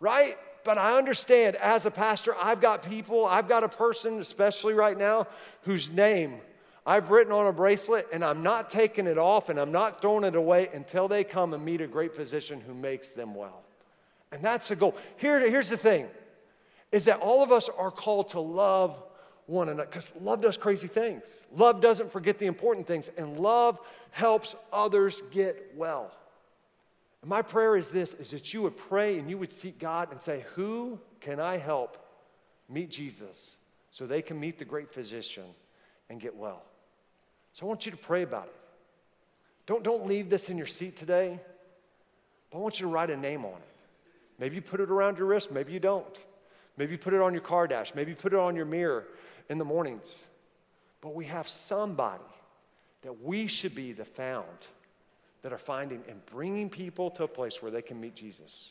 right? 0.00 0.36
But 0.64 0.78
I 0.78 0.96
understand 0.96 1.56
as 1.56 1.86
a 1.86 1.90
pastor, 1.90 2.34
I've 2.40 2.60
got 2.60 2.82
people, 2.82 3.26
I've 3.26 3.48
got 3.48 3.64
a 3.64 3.68
person, 3.68 4.18
especially 4.18 4.74
right 4.74 4.96
now, 4.96 5.26
whose 5.62 5.90
name 5.90 6.40
I've 6.86 7.10
written 7.10 7.32
on 7.32 7.46
a 7.46 7.52
bracelet 7.52 8.08
and 8.12 8.24
I'm 8.24 8.42
not 8.42 8.70
taking 8.70 9.06
it 9.06 9.18
off 9.18 9.48
and 9.48 9.58
I'm 9.58 9.72
not 9.72 10.02
throwing 10.02 10.24
it 10.24 10.34
away 10.34 10.68
until 10.72 11.08
they 11.08 11.24
come 11.24 11.54
and 11.54 11.64
meet 11.64 11.80
a 11.80 11.86
great 11.86 12.14
physician 12.14 12.60
who 12.60 12.74
makes 12.74 13.10
them 13.10 13.34
well. 13.34 13.62
And 14.32 14.42
that's 14.42 14.68
the 14.68 14.76
goal. 14.76 14.96
Here, 15.16 15.48
here's 15.48 15.68
the 15.68 15.76
thing 15.76 16.08
is 16.92 17.06
that 17.06 17.18
all 17.20 17.42
of 17.42 17.50
us 17.50 17.68
are 17.68 17.90
called 17.90 18.30
to 18.30 18.40
love 18.40 19.02
one 19.46 19.68
another 19.68 19.88
because 19.90 20.10
love 20.20 20.40
does 20.40 20.56
crazy 20.56 20.86
things. 20.86 21.42
Love 21.54 21.80
doesn't 21.80 22.10
forget 22.12 22.38
the 22.38 22.46
important 22.46 22.86
things, 22.86 23.10
and 23.18 23.38
love 23.38 23.78
helps 24.10 24.54
others 24.72 25.22
get 25.32 25.72
well. 25.76 26.12
And 27.24 27.30
my 27.30 27.40
prayer 27.40 27.74
is 27.74 27.90
this 27.90 28.12
is 28.12 28.32
that 28.32 28.52
you 28.52 28.60
would 28.60 28.76
pray 28.76 29.18
and 29.18 29.30
you 29.30 29.38
would 29.38 29.50
seek 29.50 29.78
God 29.78 30.12
and 30.12 30.20
say, 30.20 30.44
Who 30.56 31.00
can 31.22 31.40
I 31.40 31.56
help 31.56 31.96
meet 32.68 32.90
Jesus 32.90 33.56
so 33.90 34.04
they 34.04 34.20
can 34.20 34.38
meet 34.38 34.58
the 34.58 34.66
great 34.66 34.92
physician 34.92 35.46
and 36.10 36.20
get 36.20 36.36
well? 36.36 36.62
So 37.54 37.64
I 37.64 37.68
want 37.70 37.86
you 37.86 37.92
to 37.92 37.96
pray 37.96 38.24
about 38.24 38.48
it. 38.48 38.54
Don't, 39.64 39.82
don't 39.82 40.06
leave 40.06 40.28
this 40.28 40.50
in 40.50 40.58
your 40.58 40.66
seat 40.66 40.98
today, 40.98 41.40
but 42.50 42.58
I 42.58 42.60
want 42.60 42.78
you 42.78 42.88
to 42.88 42.92
write 42.92 43.08
a 43.08 43.16
name 43.16 43.46
on 43.46 43.54
it. 43.54 43.76
Maybe 44.38 44.56
you 44.56 44.60
put 44.60 44.80
it 44.80 44.90
around 44.90 45.16
your 45.16 45.26
wrist, 45.26 45.50
maybe 45.50 45.72
you 45.72 45.80
don't. 45.80 46.18
Maybe 46.76 46.92
you 46.92 46.98
put 46.98 47.14
it 47.14 47.22
on 47.22 47.32
your 47.32 47.40
car 47.40 47.66
dash, 47.66 47.94
maybe 47.94 48.10
you 48.10 48.16
put 48.16 48.34
it 48.34 48.38
on 48.38 48.54
your 48.54 48.66
mirror 48.66 49.06
in 49.48 49.56
the 49.56 49.64
mornings. 49.64 50.18
But 51.00 51.14
we 51.14 51.24
have 51.24 51.48
somebody 51.48 52.22
that 53.00 53.22
we 53.22 53.46
should 53.46 53.74
be 53.74 53.92
the 53.92 54.04
found 54.04 54.44
that 55.44 55.52
are 55.52 55.58
finding 55.58 56.02
and 56.08 56.24
bringing 56.24 56.70
people 56.70 57.10
to 57.10 57.24
a 57.24 57.28
place 57.28 57.60
where 57.60 57.70
they 57.70 57.82
can 57.82 58.00
meet 58.00 58.14
Jesus, 58.14 58.70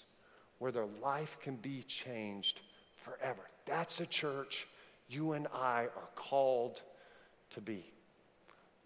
where 0.58 0.72
their 0.72 0.88
life 1.04 1.38
can 1.40 1.56
be 1.56 1.84
changed 1.84 2.62
forever. 3.04 3.42
That's 3.68 4.02
a 4.02 4.08
church 4.08 4.68
you 5.08 5.34
and 5.34 5.48
I 5.54 5.84
are 5.96 6.10
called 6.16 6.82
to 7.52 7.62
be. 7.62 7.86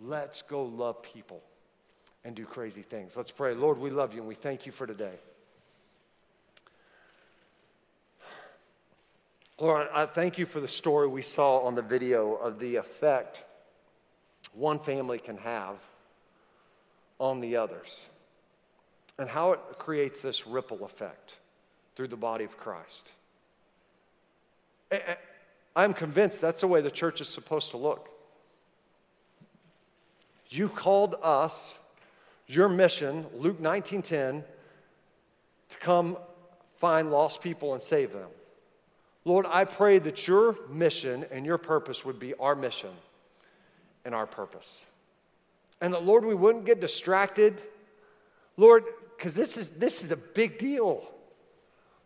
Let's 0.02 0.42
go 0.42 0.64
love 0.64 1.02
people 1.02 1.42
and 2.26 2.36
do 2.36 2.46
crazy 2.46 2.82
things. 2.82 3.16
Let's 3.16 3.32
pray. 3.32 3.54
Lord, 3.54 3.78
we 3.78 3.90
love 3.90 4.14
you 4.14 4.20
and 4.20 4.28
we 4.28 4.36
thank 4.36 4.66
you 4.66 4.74
for 4.74 4.86
today. 4.86 5.16
Lord, 9.62 9.88
I 9.94 10.08
thank 10.08 10.38
you 10.38 10.46
for 10.46 10.60
the 10.60 10.68
story 10.68 11.08
we 11.08 11.22
saw 11.22 11.60
on 11.60 11.76
the 11.76 11.82
video 11.82 12.34
of 12.34 12.60
the 12.60 12.76
effect 12.76 13.46
one 14.54 14.80
family 14.80 15.20
can 15.20 15.38
have 15.38 15.78
on 17.20 17.40
the 17.40 17.56
others 17.56 18.06
and 19.18 19.30
how 19.30 19.54
it 19.54 19.60
creates 19.78 20.22
this 20.22 20.46
ripple 20.46 20.84
effect 20.86 21.36
through 21.96 22.08
the 22.08 22.18
body 22.18 22.46
of 22.46 22.58
Christ. 22.58 23.12
I'm 25.76 25.94
convinced 25.94 26.42
that's 26.42 26.62
the 26.62 26.68
way 26.68 26.82
the 26.82 26.92
church 26.92 27.22
is 27.22 27.28
supposed 27.28 27.72
to 27.72 27.78
look. 27.78 28.10
You 30.50 30.70
called 30.70 31.16
us, 31.22 31.78
your 32.46 32.70
mission, 32.70 33.28
Luke 33.34 33.60
19:10, 33.60 34.46
to 35.70 35.78
come 35.80 36.18
find 36.78 37.12
lost 37.12 37.42
people 37.42 37.74
and 37.74 37.84
save 37.84 38.14
them. 38.14 38.30
Lord, 39.26 39.46
I 39.46 39.66
pray 39.66 40.00
that 40.00 40.26
your 40.26 40.56
mission 40.70 41.26
and 41.32 41.46
your 41.46 41.58
purpose 41.58 42.06
would 42.06 42.18
be 42.18 42.34
our 42.36 42.56
mission 42.56 42.96
and 44.06 44.16
our 44.16 44.26
purpose. 44.26 44.86
And 45.82 45.94
that, 45.94 46.04
Lord, 46.04 46.26
we 46.26 46.36
wouldn't 46.36 46.66
get 46.66 46.80
distracted. 46.80 47.62
Lord, 48.56 48.84
because 49.16 49.36
this 49.36 49.58
is, 49.58 49.70
this 49.70 50.04
is 50.04 50.12
a 50.12 50.18
big 50.18 50.58
deal. 50.58 51.08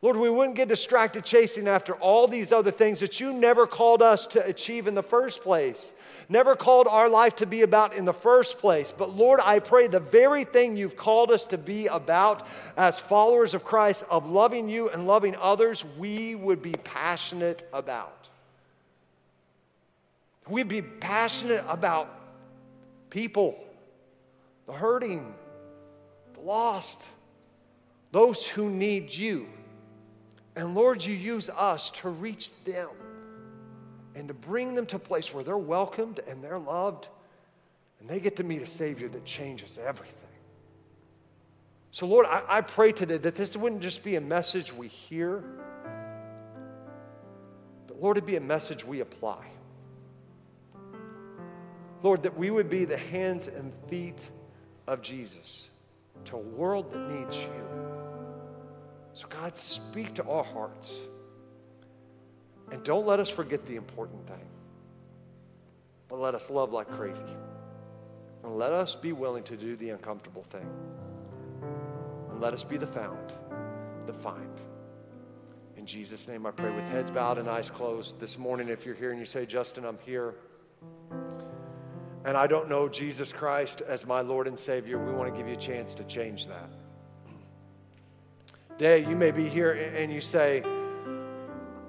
Lord, 0.04 0.18
we 0.18 0.32
wouldn't 0.32 0.56
get 0.56 0.68
distracted 0.68 1.24
chasing 1.24 1.68
after 1.68 1.94
all 1.94 2.28
these 2.28 2.52
other 2.52 2.72
things 2.72 3.02
that 3.02 3.20
you 3.20 3.34
never 3.34 3.68
called 3.68 4.02
us 4.02 4.26
to 4.28 4.44
achieve 4.44 4.88
in 4.88 4.96
the 4.96 5.04
first 5.04 5.44
place, 5.44 5.92
never 6.28 6.56
called 6.56 6.88
our 6.88 7.08
life 7.08 7.36
to 7.36 7.46
be 7.46 7.62
about 7.62 7.94
in 7.94 8.06
the 8.06 8.14
first 8.14 8.58
place. 8.58 8.92
But 8.92 9.16
Lord, 9.16 9.40
I 9.44 9.60
pray 9.60 9.86
the 9.86 10.00
very 10.00 10.44
thing 10.44 10.76
you've 10.76 10.98
called 10.98 11.30
us 11.30 11.46
to 11.48 11.58
be 11.58 11.86
about 11.86 12.48
as 12.76 13.00
followers 13.00 13.54
of 13.54 13.64
Christ, 13.64 14.04
of 14.10 14.28
loving 14.28 14.70
you 14.70 14.90
and 14.90 15.06
loving 15.06 15.36
others, 15.36 15.86
we 16.00 16.34
would 16.34 16.64
be 16.64 16.74
passionate 16.84 17.70
about. 17.72 18.28
We'd 20.50 20.68
be 20.68 20.82
passionate 20.82 21.64
about 21.70 22.21
people, 23.12 23.64
the 24.66 24.74
hurting, 24.74 25.36
the 26.34 26.40
lost, 26.40 27.00
those 28.12 28.48
who 28.48 28.72
need 28.72 29.14
you. 29.14 29.48
And 30.56 30.74
Lord, 30.74 31.06
you 31.06 31.14
use 31.14 31.50
us 31.50 31.92
to 32.02 32.10
reach 32.10 32.52
them 32.66 32.90
and 34.16 34.28
to 34.28 34.34
bring 34.34 34.74
them 34.74 34.86
to 34.88 34.96
a 34.96 35.00
place 35.00 35.34
where 35.34 35.44
they're 35.44 35.58
welcomed 35.58 36.20
and 36.28 36.44
they're 36.44 36.60
loved 36.60 37.08
and 38.00 38.10
they 38.10 38.20
get 38.20 38.36
to 38.38 38.44
meet 38.44 38.62
a 38.62 38.68
Savior 38.68 39.08
that 39.10 39.24
changes 39.24 39.78
everything. 39.78 40.18
So, 41.92 42.08
Lord, 42.08 42.26
I, 42.26 42.42
I 42.48 42.62
pray 42.62 42.92
today 42.92 43.18
that 43.18 43.36
this 43.36 43.56
wouldn't 43.56 43.82
just 43.82 44.04
be 44.04 44.16
a 44.16 44.22
message 44.22 44.74
we 44.74 44.88
hear, 44.88 45.44
but 47.88 48.02
Lord, 48.02 48.18
it'd 48.18 48.26
be 48.26 48.38
a 48.38 48.42
message 48.42 48.86
we 48.86 49.02
apply. 49.02 49.46
Lord, 52.04 52.24
that 52.24 52.38
we 52.38 52.50
would 52.50 52.70
be 52.70 52.86
the 52.86 52.98
hands 52.98 53.48
and 53.48 53.72
feet 53.88 54.20
of 54.88 55.02
Jesus 55.02 55.68
to 56.26 56.36
a 56.36 56.40
world 56.40 56.92
that 56.92 57.10
needs 57.10 57.38
you. 57.38 57.64
So, 59.14 59.28
God, 59.28 59.56
speak 59.56 60.16
to 60.16 60.24
our 60.24 60.44
hearts. 60.44 60.94
And 62.72 62.84
don't 62.84 63.06
let 63.06 63.20
us 63.20 63.30
forget 63.30 63.66
the 63.66 63.76
important 63.76 64.26
thing, 64.28 64.46
but 66.08 66.20
let 66.20 66.36
us 66.36 66.50
love 66.50 66.72
like 66.72 66.90
crazy. 66.92 67.26
And 68.44 68.58
let 68.58 68.72
us 68.72 68.96
be 68.96 69.12
willing 69.12 69.44
to 69.44 69.58
do 69.58 69.76
the 69.76 69.90
uncomfortable 69.90 70.44
thing. 70.44 70.68
And 72.32 72.42
let 72.42 72.54
us 72.54 72.64
be 72.64 72.78
the 72.78 72.88
found, 72.88 73.34
the 74.08 74.14
find. 74.14 74.62
In 75.76 75.86
Jesus' 75.86 76.28
name, 76.28 76.46
I 76.46 76.52
pray 76.52 76.74
with 76.74 76.88
heads 76.88 77.12
bowed 77.12 77.38
and 77.38 77.50
eyes 77.50 77.70
closed. 77.70 78.20
This 78.20 78.38
morning, 78.40 78.70
if 78.70 78.86
you're 78.86 78.96
here 78.96 79.12
and 79.12 79.20
you 79.20 79.26
say, 79.26 79.46
Justin, 79.46 79.86
I'm 79.86 79.98
here 80.06 80.36
and 82.26 82.38
I 82.38 82.48
don't 82.48 82.70
know 82.70 82.88
Jesus 82.88 83.34
Christ 83.34 83.82
as 83.82 84.06
my 84.06 84.22
Lord 84.22 84.48
and 84.48 84.58
Savior, 84.58 84.98
we 84.98 85.12
want 85.12 85.32
to 85.32 85.38
give 85.38 85.48
you 85.48 85.54
a 85.54 85.58
chance 85.58 85.94
to 85.96 86.04
change 86.04 86.48
that. 86.48 86.70
Day, 88.78 89.00
you 89.08 89.16
may 89.16 89.32
be 89.32 89.48
here 89.48 89.72
and 89.72 90.12
you 90.12 90.22
say, 90.22 90.64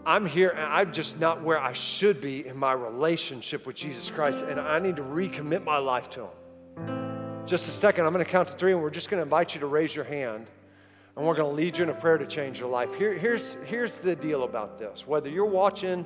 I'm 0.05 0.27
here 0.27 0.51
and 0.51 0.61
I'm 0.61 0.93
just 0.93 1.21
not 1.21 1.43
where 1.43 1.59
I 1.59 1.73
should 1.73 2.21
be 2.21 2.47
in 2.47 2.57
my 2.57 2.73
relationship 2.73 3.67
with 3.67 3.77
Jesus 3.77 4.11
Christ, 4.11 4.45
and 4.45 4.59
I 4.59 4.79
need 4.79 4.97
to 4.97 5.03
recommit 5.03 5.65
my 5.65 5.79
life 5.79 6.11
to 6.11 6.23
Him. 6.23 7.47
Just 7.47 7.69
a 7.69 7.73
second, 7.73 8.07
I'm 8.07 8.13
going 8.13 8.25
to 8.25 8.31
count 8.31 8.49
to 8.49 8.55
three, 8.55 8.73
and 8.73 8.83
we're 8.83 8.91
just 8.91 9.11
going 9.11 9.19
to 9.19 9.23
invite 9.23 9.55
you 9.55 9.61
to 9.61 9.67
raise 9.67 9.95
your 9.95 10.05
hand, 10.05 10.47
and 11.17 11.27
we're 11.27 11.35
going 11.35 11.49
to 11.49 11.55
lead 11.55 11.79
you 11.79 11.85
in 11.85 11.91
a 11.91 11.95
prayer 11.95 12.19
to 12.19 12.27
change 12.27 12.59
your 12.59 12.69
life. 12.69 12.95
Here, 12.95 13.13
here's, 13.15 13.57
here's 13.65 13.97
the 13.97 14.17
deal 14.17 14.45
about 14.45 14.79
this 14.79 15.07
whether 15.07 15.29
you're 15.29 15.45
watching 15.45 16.05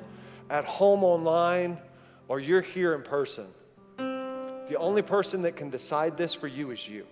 at 0.49 0.65
home 0.65 1.03
online 1.03 1.77
or 2.27 2.39
you're 2.39 2.61
here 2.61 2.93
in 2.93 3.01
person, 3.01 3.47
the 4.67 4.77
only 4.77 5.01
person 5.01 5.41
that 5.43 5.55
can 5.55 5.69
decide 5.69 6.17
this 6.17 6.33
for 6.33 6.47
you 6.47 6.71
is 6.71 6.87
you. 6.87 7.05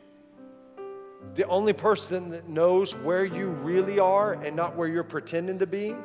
The 1.36 1.47
only 1.47 1.74
person 1.74 2.30
that 2.32 2.47
knows 2.47 2.93
where 2.93 3.26
you 3.26 3.47
really 3.47 3.99
are 3.99 4.34
and 4.34 4.56
not 4.56 4.76
where 4.76 4.88
you're 4.88 5.03
pretending 5.03 5.60
to 5.60 5.68
be 5.68 5.95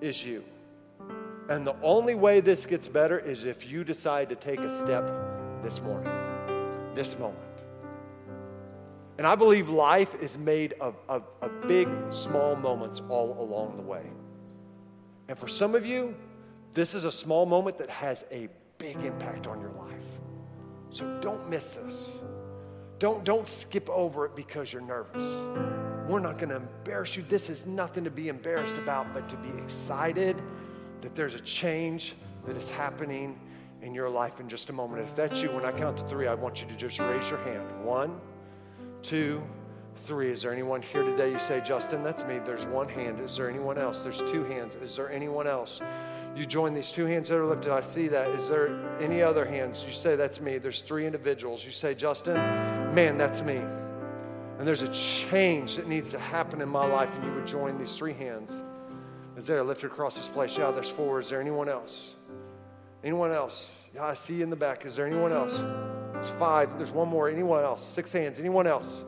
is 0.00 0.24
you. 0.24 0.44
And 1.48 1.66
the 1.66 1.76
only 1.82 2.14
way 2.14 2.40
this 2.40 2.64
gets 2.64 2.88
better 2.88 3.18
is 3.18 3.44
if 3.44 3.66
you 3.66 3.84
decide 3.84 4.30
to 4.30 4.36
take 4.36 4.60
a 4.60 4.70
step 4.70 5.10
this 5.62 5.82
morning, 5.82 6.12
this 6.94 7.18
moment. 7.18 7.38
And 9.18 9.26
I 9.26 9.34
believe 9.34 9.68
life 9.68 10.14
is 10.20 10.38
made 10.38 10.74
of, 10.80 10.96
of, 11.08 11.24
of 11.40 11.68
big, 11.68 11.88
small 12.10 12.56
moments 12.56 13.02
all 13.08 13.40
along 13.40 13.76
the 13.76 13.82
way. 13.82 14.02
And 15.28 15.38
for 15.38 15.48
some 15.48 15.74
of 15.74 15.86
you, 15.86 16.14
this 16.72 16.94
is 16.94 17.04
a 17.04 17.12
small 17.12 17.46
moment 17.46 17.78
that 17.78 17.90
has 17.90 18.24
a 18.32 18.48
big 18.78 18.96
impact 19.04 19.46
on 19.46 19.60
your 19.60 19.70
life. 19.70 19.93
So 20.94 21.18
don't 21.20 21.50
miss 21.50 21.74
this. 21.74 22.12
Don't, 23.00 23.24
don't 23.24 23.48
skip 23.48 23.90
over 23.90 24.24
it 24.26 24.36
because 24.36 24.72
you're 24.72 24.80
nervous. 24.80 25.22
We're 26.08 26.20
not 26.20 26.38
going 26.38 26.50
to 26.50 26.56
embarrass 26.56 27.16
you. 27.16 27.24
This 27.28 27.50
is 27.50 27.66
nothing 27.66 28.04
to 28.04 28.10
be 28.10 28.28
embarrassed 28.28 28.76
about, 28.78 29.12
but 29.12 29.28
to 29.28 29.36
be 29.36 29.48
excited 29.60 30.40
that 31.00 31.16
there's 31.16 31.34
a 31.34 31.40
change 31.40 32.14
that 32.46 32.56
is 32.56 32.70
happening 32.70 33.40
in 33.82 33.92
your 33.92 34.08
life 34.08 34.38
in 34.38 34.48
just 34.48 34.70
a 34.70 34.72
moment. 34.72 35.02
If 35.02 35.16
that's 35.16 35.42
you, 35.42 35.50
when 35.50 35.64
I 35.64 35.72
count 35.72 35.96
to 35.96 36.04
three, 36.04 36.28
I 36.28 36.34
want 36.34 36.62
you 36.62 36.68
to 36.68 36.76
just 36.76 37.00
raise 37.00 37.28
your 37.28 37.42
hand. 37.42 37.84
One, 37.84 38.20
two, 39.02 39.42
three. 40.02 40.30
Is 40.30 40.42
there 40.42 40.52
anyone 40.52 40.80
here 40.80 41.02
today? 41.02 41.32
You 41.32 41.40
say, 41.40 41.60
Justin, 41.60 42.04
that's 42.04 42.22
me. 42.22 42.38
There's 42.38 42.66
one 42.66 42.88
hand. 42.88 43.18
Is 43.18 43.36
there 43.36 43.50
anyone 43.50 43.78
else? 43.78 44.02
There's 44.02 44.18
two 44.18 44.44
hands. 44.44 44.76
Is 44.76 44.94
there 44.94 45.10
anyone 45.10 45.48
else? 45.48 45.80
You 46.36 46.46
join 46.46 46.74
these 46.74 46.90
two 46.90 47.06
hands 47.06 47.28
that 47.28 47.38
are 47.38 47.46
lifted. 47.46 47.72
I 47.72 47.80
see 47.80 48.08
that. 48.08 48.28
Is 48.30 48.48
there 48.48 48.98
any 49.00 49.22
other 49.22 49.44
hands? 49.44 49.84
You 49.86 49.92
say, 49.92 50.16
That's 50.16 50.40
me. 50.40 50.58
There's 50.58 50.80
three 50.80 51.06
individuals. 51.06 51.64
You 51.64 51.70
say, 51.70 51.94
Justin, 51.94 52.34
man, 52.94 53.16
that's 53.16 53.40
me. 53.40 53.60
And 54.58 54.66
there's 54.66 54.82
a 54.82 54.88
change 54.88 55.76
that 55.76 55.88
needs 55.88 56.10
to 56.10 56.18
happen 56.18 56.60
in 56.60 56.68
my 56.68 56.86
life, 56.86 57.10
and 57.14 57.24
you 57.24 57.32
would 57.32 57.46
join 57.46 57.78
these 57.78 57.96
three 57.96 58.12
hands. 58.12 58.60
Is 59.36 59.46
there 59.46 59.58
a 59.58 59.64
lifted 59.64 59.86
across 59.86 60.16
this 60.16 60.28
place? 60.28 60.56
Yeah, 60.56 60.70
there's 60.70 60.88
four. 60.88 61.18
Is 61.18 61.28
there 61.28 61.40
anyone 61.40 61.68
else? 61.68 62.14
Anyone 63.02 63.32
else? 63.32 63.74
Yeah, 63.94 64.04
I 64.04 64.14
see 64.14 64.34
you 64.34 64.42
in 64.44 64.50
the 64.50 64.56
back. 64.56 64.86
Is 64.86 64.96
there 64.96 65.06
anyone 65.06 65.32
else? 65.32 65.56
There's 66.14 66.30
five. 66.38 66.76
There's 66.78 66.92
one 66.92 67.08
more. 67.08 67.28
Anyone 67.28 67.62
else? 67.62 67.84
Six 67.84 68.12
hands. 68.12 68.38
Anyone 68.38 68.66
else? 68.66 69.04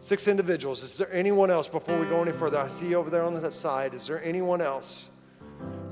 Six 0.00 0.28
individuals. 0.28 0.82
Is 0.82 0.96
there 0.96 1.12
anyone 1.12 1.50
else 1.50 1.68
before 1.68 1.98
we 1.98 2.06
go 2.06 2.22
any 2.22 2.32
further? 2.32 2.58
I 2.58 2.68
see 2.68 2.88
you 2.88 2.96
over 2.96 3.10
there 3.10 3.24
on 3.24 3.34
the 3.34 3.50
side. 3.50 3.94
Is 3.94 4.06
there 4.06 4.22
anyone 4.22 4.60
else? 4.60 5.08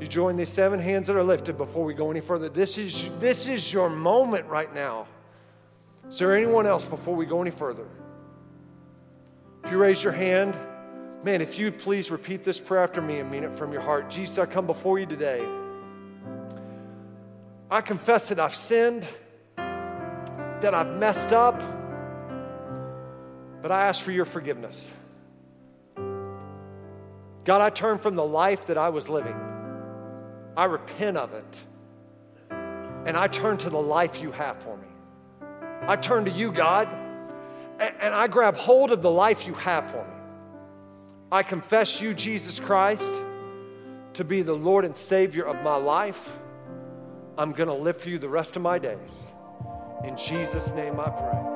You 0.00 0.06
join 0.06 0.36
these 0.36 0.50
seven 0.50 0.78
hands 0.78 1.06
that 1.06 1.16
are 1.16 1.22
lifted 1.22 1.56
before 1.56 1.84
we 1.84 1.94
go 1.94 2.10
any 2.10 2.20
further. 2.20 2.48
This 2.48 2.76
is, 2.76 3.08
this 3.18 3.48
is 3.48 3.72
your 3.72 3.88
moment 3.88 4.46
right 4.46 4.72
now. 4.74 5.06
Is 6.10 6.18
there 6.18 6.36
anyone 6.36 6.66
else 6.66 6.84
before 6.84 7.14
we 7.16 7.24
go 7.24 7.40
any 7.40 7.50
further? 7.50 7.86
If 9.64 9.70
you 9.70 9.78
raise 9.78 10.04
your 10.04 10.12
hand, 10.12 10.54
man, 11.24 11.40
if 11.40 11.58
you 11.58 11.72
please 11.72 12.10
repeat 12.10 12.44
this 12.44 12.60
prayer 12.60 12.82
after 12.82 13.00
me 13.00 13.18
and 13.20 13.30
mean 13.30 13.42
it 13.42 13.56
from 13.58 13.72
your 13.72 13.80
heart. 13.80 14.10
Jesus, 14.10 14.38
I 14.38 14.46
come 14.46 14.66
before 14.66 14.98
you 14.98 15.06
today. 15.06 15.44
I 17.70 17.80
confess 17.80 18.28
that 18.28 18.38
I've 18.38 18.54
sinned, 18.54 19.06
that 19.56 20.74
I've 20.74 20.94
messed 20.94 21.32
up, 21.32 21.60
but 23.62 23.72
I 23.72 23.86
ask 23.86 24.02
for 24.02 24.12
your 24.12 24.26
forgiveness. 24.26 24.90
God, 27.44 27.60
I 27.60 27.70
turn 27.70 27.98
from 27.98 28.14
the 28.14 28.24
life 28.24 28.66
that 28.66 28.76
I 28.78 28.90
was 28.90 29.08
living. 29.08 29.45
I 30.56 30.64
repent 30.64 31.16
of 31.16 31.34
it. 31.34 31.58
And 32.50 33.16
I 33.16 33.28
turn 33.28 33.56
to 33.58 33.70
the 33.70 33.78
life 33.78 34.20
you 34.20 34.32
have 34.32 34.60
for 34.62 34.76
me. 34.76 34.88
I 35.82 35.96
turn 35.96 36.24
to 36.24 36.30
you, 36.30 36.50
God, 36.50 36.88
and 37.78 38.14
I 38.14 38.26
grab 38.26 38.56
hold 38.56 38.90
of 38.90 39.02
the 39.02 39.10
life 39.10 39.46
you 39.46 39.54
have 39.54 39.90
for 39.90 40.02
me. 40.02 40.16
I 41.30 41.42
confess 41.42 42.00
you, 42.00 42.14
Jesus 42.14 42.58
Christ, 42.58 43.12
to 44.14 44.24
be 44.24 44.42
the 44.42 44.54
Lord 44.54 44.84
and 44.84 44.96
Savior 44.96 45.44
of 45.44 45.62
my 45.62 45.76
life. 45.76 46.32
I'm 47.36 47.52
going 47.52 47.68
to 47.68 47.74
live 47.74 48.00
for 48.00 48.08
you 48.08 48.18
the 48.18 48.28
rest 48.28 48.56
of 48.56 48.62
my 48.62 48.78
days. 48.78 49.26
In 50.04 50.16
Jesus' 50.16 50.72
name 50.72 50.98
I 50.98 51.10
pray. 51.10 51.55